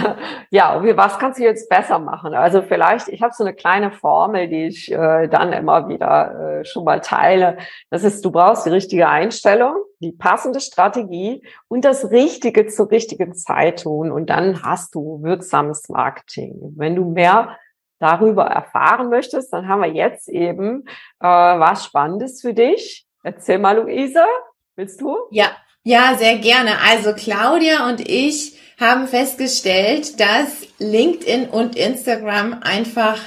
ja, 0.50 0.82
was 0.96 1.18
kannst 1.20 1.38
du 1.38 1.44
jetzt 1.44 1.68
besser 1.68 2.00
machen? 2.00 2.34
Also 2.34 2.62
vielleicht, 2.62 3.06
ich 3.06 3.22
habe 3.22 3.32
so 3.32 3.44
eine 3.44 3.54
kleine 3.54 3.92
Formel, 3.92 4.48
die 4.48 4.66
ich 4.66 4.90
äh, 4.90 5.28
dann 5.28 5.52
immer 5.52 5.88
wieder 5.88 6.58
äh, 6.60 6.64
schon 6.64 6.82
mal 6.82 7.00
teile. 7.00 7.56
Das 7.88 8.02
ist, 8.02 8.24
du 8.24 8.32
brauchst 8.32 8.66
die 8.66 8.70
richtige 8.70 9.08
Einstellung, 9.08 9.76
die 10.00 10.10
passende 10.10 10.58
Strategie 10.58 11.46
und 11.68 11.84
das 11.84 12.10
Richtige 12.10 12.66
zur 12.66 12.90
richtigen 12.90 13.36
Zeit 13.36 13.84
tun. 13.84 14.10
Und 14.10 14.28
dann 14.28 14.64
hast 14.64 14.96
du 14.96 15.22
wirksames 15.22 15.88
Marketing. 15.88 16.74
Wenn 16.76 16.96
du 16.96 17.04
mehr 17.04 17.56
darüber 18.00 18.46
erfahren 18.46 19.08
möchtest, 19.08 19.52
dann 19.52 19.68
haben 19.68 19.82
wir 19.82 19.92
jetzt 19.92 20.28
eben 20.28 20.84
äh, 21.20 21.26
was 21.28 21.84
Spannendes 21.84 22.40
für 22.40 22.54
dich. 22.54 23.06
Erzähl 23.22 23.58
mal, 23.58 23.76
Luise, 23.78 24.24
willst 24.74 25.00
du? 25.00 25.16
Ja, 25.30 25.52
ja, 25.84 26.16
sehr 26.16 26.38
gerne. 26.38 26.72
Also 26.84 27.12
Claudia 27.12 27.88
und 27.88 28.00
ich 28.00 28.58
haben 28.78 29.08
festgestellt, 29.08 30.20
dass 30.20 30.66
LinkedIn 30.78 31.48
und 31.48 31.76
Instagram 31.76 32.60
einfach 32.62 33.18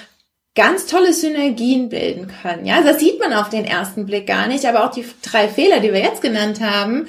ganz 0.56 0.86
tolle 0.88 1.14
Synergien 1.14 1.90
bilden 1.90 2.32
können. 2.42 2.66
Ja, 2.66 2.82
das 2.82 3.00
sieht 3.00 3.20
man 3.20 3.34
auf 3.34 3.50
den 3.50 3.66
ersten 3.66 4.06
Blick 4.06 4.28
gar 4.28 4.48
nicht, 4.48 4.66
aber 4.66 4.86
auch 4.86 4.92
die 4.92 5.06
drei 5.22 5.48
Fehler, 5.48 5.80
die 5.80 5.94
wir 5.94 6.02
jetzt 6.02 6.22
genannt 6.22 6.60
haben, 6.60 7.08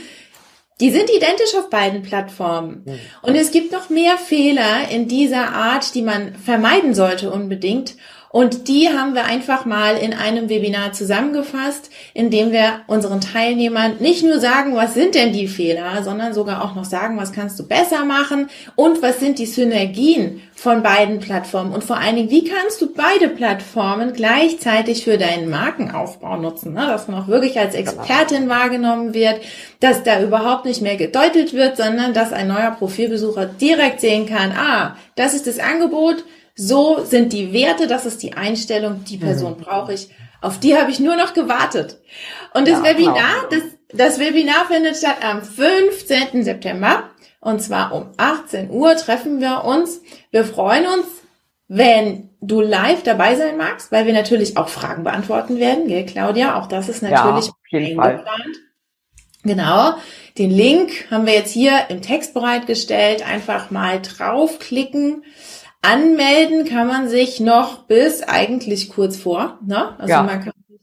die 0.80 0.90
sind 0.90 1.10
identisch 1.10 1.54
auf 1.58 1.68
beiden 1.68 2.02
Plattformen. 2.02 2.84
Und 3.22 3.34
es 3.34 3.50
gibt 3.50 3.70
noch 3.70 3.90
mehr 3.90 4.16
Fehler 4.16 4.88
in 4.90 5.08
dieser 5.08 5.52
Art, 5.52 5.94
die 5.94 6.02
man 6.02 6.34
vermeiden 6.36 6.94
sollte 6.94 7.30
unbedingt. 7.30 7.96
Und 8.32 8.68
die 8.68 8.88
haben 8.88 9.14
wir 9.14 9.24
einfach 9.24 9.64
mal 9.64 9.96
in 9.96 10.14
einem 10.14 10.48
Webinar 10.48 10.92
zusammengefasst, 10.92 11.90
in 12.14 12.30
dem 12.30 12.52
wir 12.52 12.82
unseren 12.86 13.20
Teilnehmern 13.20 13.96
nicht 13.98 14.22
nur 14.22 14.38
sagen, 14.38 14.76
was 14.76 14.94
sind 14.94 15.16
denn 15.16 15.32
die 15.32 15.48
Fehler, 15.48 16.04
sondern 16.04 16.32
sogar 16.32 16.64
auch 16.64 16.76
noch 16.76 16.84
sagen, 16.84 17.16
was 17.16 17.32
kannst 17.32 17.58
du 17.58 17.66
besser 17.66 18.04
machen 18.04 18.48
und 18.76 19.02
was 19.02 19.18
sind 19.18 19.40
die 19.40 19.46
Synergien 19.46 20.42
von 20.54 20.84
beiden 20.84 21.18
Plattformen 21.18 21.72
und 21.72 21.82
vor 21.82 21.96
allen 21.96 22.14
Dingen, 22.14 22.30
wie 22.30 22.44
kannst 22.44 22.80
du 22.80 22.94
beide 22.94 23.28
Plattformen 23.28 24.12
gleichzeitig 24.12 25.02
für 25.02 25.18
deinen 25.18 25.50
Markenaufbau 25.50 26.36
nutzen, 26.36 26.74
ne? 26.74 26.86
dass 26.86 27.08
man 27.08 27.20
auch 27.20 27.28
wirklich 27.28 27.58
als 27.58 27.74
Expertin 27.74 28.48
wahrgenommen 28.48 29.12
wird, 29.12 29.40
dass 29.80 30.04
da 30.04 30.22
überhaupt 30.22 30.66
nicht 30.66 30.82
mehr 30.82 30.96
gedeutet 30.96 31.52
wird, 31.52 31.78
sondern 31.78 32.14
dass 32.14 32.32
ein 32.32 32.46
neuer 32.46 32.76
Profilbesucher 32.78 33.46
direkt 33.46 34.00
sehen 34.00 34.26
kann, 34.26 34.52
ah, 34.52 34.96
das 35.16 35.34
ist 35.34 35.48
das 35.48 35.58
Angebot, 35.58 36.24
so 36.60 37.02
sind 37.04 37.32
die 37.32 37.54
Werte, 37.54 37.86
das 37.86 38.04
ist 38.04 38.22
die 38.22 38.34
Einstellung, 38.34 39.04
die 39.04 39.16
Person 39.16 39.56
mhm. 39.56 39.62
brauche 39.62 39.94
ich. 39.94 40.10
Auf 40.42 40.60
die 40.60 40.76
habe 40.76 40.90
ich 40.90 41.00
nur 41.00 41.16
noch 41.16 41.32
gewartet. 41.32 41.98
Und 42.52 42.68
das 42.68 42.78
ja, 42.78 42.84
Webinar, 42.84 43.48
genau. 43.48 43.62
das, 43.88 43.96
das 43.96 44.18
Webinar 44.18 44.66
findet 44.66 44.96
statt 44.96 45.16
am 45.22 45.42
15. 45.42 46.44
September. 46.44 47.04
Und 47.40 47.62
zwar 47.62 47.94
um 47.94 48.10
18 48.18 48.70
Uhr 48.70 48.94
treffen 48.96 49.40
wir 49.40 49.64
uns. 49.64 50.02
Wir 50.30 50.44
freuen 50.44 50.84
uns, 50.84 51.06
wenn 51.68 52.28
du 52.42 52.60
live 52.60 53.02
dabei 53.04 53.36
sein 53.36 53.56
magst, 53.56 53.90
weil 53.90 54.04
wir 54.04 54.12
natürlich 54.12 54.58
auch 54.58 54.68
Fragen 54.68 55.02
beantworten 55.02 55.58
werden, 55.58 55.88
gell, 55.88 56.04
Claudia? 56.04 56.60
Auch 56.60 56.66
das 56.66 56.90
ist 56.90 57.02
natürlich 57.02 57.46
ja, 57.46 57.52
auf 57.52 57.56
jeden 57.70 57.96
Fall. 57.96 58.24
Genau. 59.44 59.94
Den 60.36 60.50
Link 60.50 61.10
haben 61.10 61.24
wir 61.24 61.32
jetzt 61.32 61.52
hier 61.52 61.86
im 61.88 62.02
Text 62.02 62.34
bereitgestellt. 62.34 63.26
Einfach 63.26 63.70
mal 63.70 64.02
draufklicken. 64.02 65.24
Anmelden 65.82 66.66
kann 66.66 66.86
man 66.86 67.08
sich 67.08 67.40
noch 67.40 67.84
bis 67.86 68.22
eigentlich 68.22 68.90
kurz 68.90 69.16
vor, 69.16 69.58
ne? 69.66 69.98
Also 69.98 70.10
ja. 70.10 70.22
man 70.22 70.40
kann 70.40 70.52
sich 70.68 70.80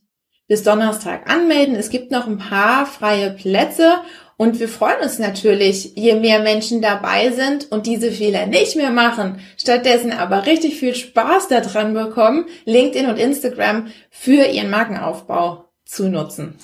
bis 0.48 0.64
Donnerstag 0.64 1.30
anmelden. 1.30 1.76
Es 1.76 1.90
gibt 1.90 2.12
noch 2.12 2.26
ein 2.26 2.40
paar 2.40 2.86
freie 2.86 3.32
Plätze 3.32 4.00
und 4.38 4.60
wir 4.60 4.70
freuen 4.70 5.02
uns 5.02 5.18
natürlich, 5.18 5.96
je 5.96 6.16
mehr 6.16 6.40
Menschen 6.40 6.80
dabei 6.82 7.32
sind 7.32 7.72
und 7.72 7.88
diese 7.88 8.12
Fehler 8.12 8.46
nicht 8.46 8.76
mehr 8.76 8.92
machen, 8.92 9.40
stattdessen 9.58 10.14
aber 10.14 10.46
richtig 10.46 10.80
viel 10.80 10.94
Spaß 10.94 11.48
daran 11.48 11.96
bekommen, 11.96 12.46
LinkedIn 12.66 13.10
und 13.10 13.18
Instagram 13.18 13.88
für 14.12 14.46
ihren 14.46 14.70
Markenaufbau 14.70 15.66
zu 15.86 16.10
nutzen. 16.10 16.58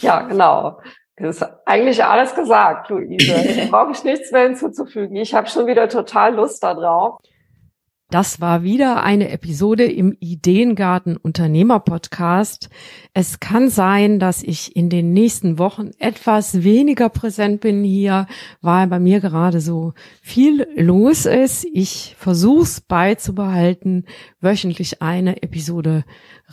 Ja, 0.00 0.22
genau. 0.22 0.80
Das 1.16 1.36
ist 1.36 1.48
eigentlich 1.64 2.04
alles 2.04 2.34
gesagt, 2.34 2.90
Luise. 2.90 3.34
Brauche 3.70 3.92
ich 3.92 4.04
nichts 4.04 4.30
mehr 4.30 4.42
hinzuzufügen. 4.42 5.16
Ich 5.16 5.34
habe 5.34 5.48
schon 5.48 5.66
wieder 5.66 5.88
total 5.88 6.34
Lust 6.34 6.62
darauf. 6.62 7.20
Das 8.08 8.40
war 8.40 8.62
wieder 8.62 9.02
eine 9.02 9.30
Episode 9.30 9.84
im 9.84 10.16
Ideengarten 10.20 11.16
Unternehmer 11.16 11.80
Podcast. 11.80 12.70
Es 13.14 13.40
kann 13.40 13.68
sein, 13.68 14.20
dass 14.20 14.44
ich 14.44 14.76
in 14.76 14.88
den 14.88 15.12
nächsten 15.12 15.58
Wochen 15.58 15.90
etwas 15.98 16.62
weniger 16.62 17.08
präsent 17.08 17.62
bin 17.62 17.82
hier, 17.82 18.28
weil 18.60 18.86
bei 18.86 19.00
mir 19.00 19.18
gerade 19.18 19.60
so 19.60 19.92
viel 20.22 20.68
los 20.76 21.26
ist. 21.26 21.66
Ich 21.72 22.14
versuche 22.16 22.62
es 22.62 22.80
beizubehalten, 22.80 24.04
wöchentlich 24.40 25.02
eine 25.02 25.42
Episode 25.42 26.04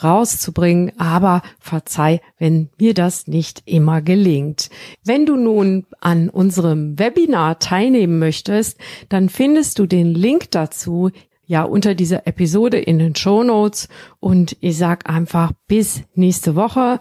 rauszubringen, 0.04 0.94
aber 0.98 1.44
verzeih, 1.60 2.20
wenn 2.40 2.72
mir 2.80 2.96
das 2.96 3.28
nicht 3.28 3.62
immer 3.66 4.02
gelingt. 4.02 4.72
Wenn 5.06 5.28
du 5.28 5.36
nun 5.36 5.86
an 6.02 6.30
unserem 6.30 6.98
Webinar 6.98 7.60
teilnehmen 7.60 8.18
möchtest, 8.18 8.80
dann 9.10 9.30
findest 9.30 9.78
du 9.78 9.86
den 9.86 10.16
Link 10.16 10.50
dazu 10.50 11.12
ja 11.54 11.64
unter 11.64 11.94
dieser 11.94 12.26
Episode 12.26 12.80
in 12.80 12.98
den 12.98 13.16
Show 13.16 13.44
Notes 13.44 13.88
und 14.20 14.58
ich 14.60 14.76
sag 14.78 15.08
einfach 15.08 15.52
bis 15.68 16.02
nächste 16.16 16.56
Woche. 16.56 17.00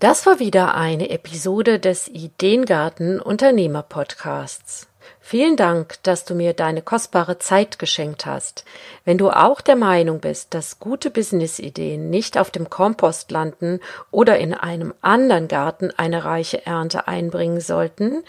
Das 0.00 0.24
war 0.24 0.38
wieder 0.38 0.74
eine 0.74 1.10
Episode 1.10 1.78
des 1.78 2.08
Ideengarten 2.08 3.20
Unternehmer 3.20 3.82
Podcasts. 3.82 4.88
Vielen 5.20 5.56
Dank, 5.56 6.02
dass 6.04 6.24
du 6.24 6.34
mir 6.34 6.54
deine 6.54 6.80
kostbare 6.80 7.38
Zeit 7.38 7.78
geschenkt 7.78 8.24
hast. 8.24 8.64
Wenn 9.04 9.18
du 9.18 9.28
auch 9.28 9.60
der 9.60 9.76
Meinung 9.76 10.20
bist, 10.20 10.54
dass 10.54 10.78
gute 10.78 11.10
Businessideen 11.10 12.08
nicht 12.08 12.38
auf 12.38 12.50
dem 12.50 12.70
Kompost 12.70 13.30
landen 13.30 13.80
oder 14.10 14.38
in 14.38 14.54
einem 14.54 14.94
anderen 15.02 15.48
Garten 15.48 15.90
eine 15.98 16.24
reiche 16.24 16.64
Ernte 16.64 17.08
einbringen 17.08 17.60
sollten, 17.60 18.24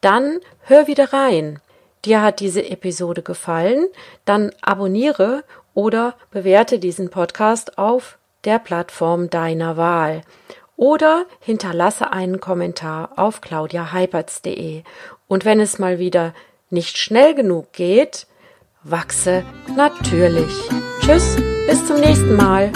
dann 0.00 0.38
hör 0.60 0.86
wieder 0.86 1.12
rein 1.12 1.60
dir 2.06 2.22
hat 2.22 2.40
diese 2.40 2.68
Episode 2.70 3.22
gefallen, 3.22 3.86
dann 4.24 4.52
abonniere 4.62 5.44
oder 5.74 6.14
bewerte 6.30 6.78
diesen 6.78 7.10
Podcast 7.10 7.76
auf 7.78 8.18
der 8.44 8.58
Plattform 8.58 9.28
deiner 9.28 9.76
Wahl 9.76 10.22
oder 10.76 11.26
hinterlasse 11.40 12.12
einen 12.12 12.40
Kommentar 12.40 13.10
auf 13.16 13.40
claudiaheipertz.de. 13.40 14.82
Und 15.26 15.44
wenn 15.44 15.60
es 15.60 15.78
mal 15.78 15.98
wieder 15.98 16.34
nicht 16.70 16.98
schnell 16.98 17.34
genug 17.34 17.72
geht, 17.72 18.26
wachse 18.82 19.44
natürlich. 19.76 20.52
Tschüss, 21.00 21.36
bis 21.66 21.86
zum 21.86 22.00
nächsten 22.00 22.36
Mal. 22.36 22.72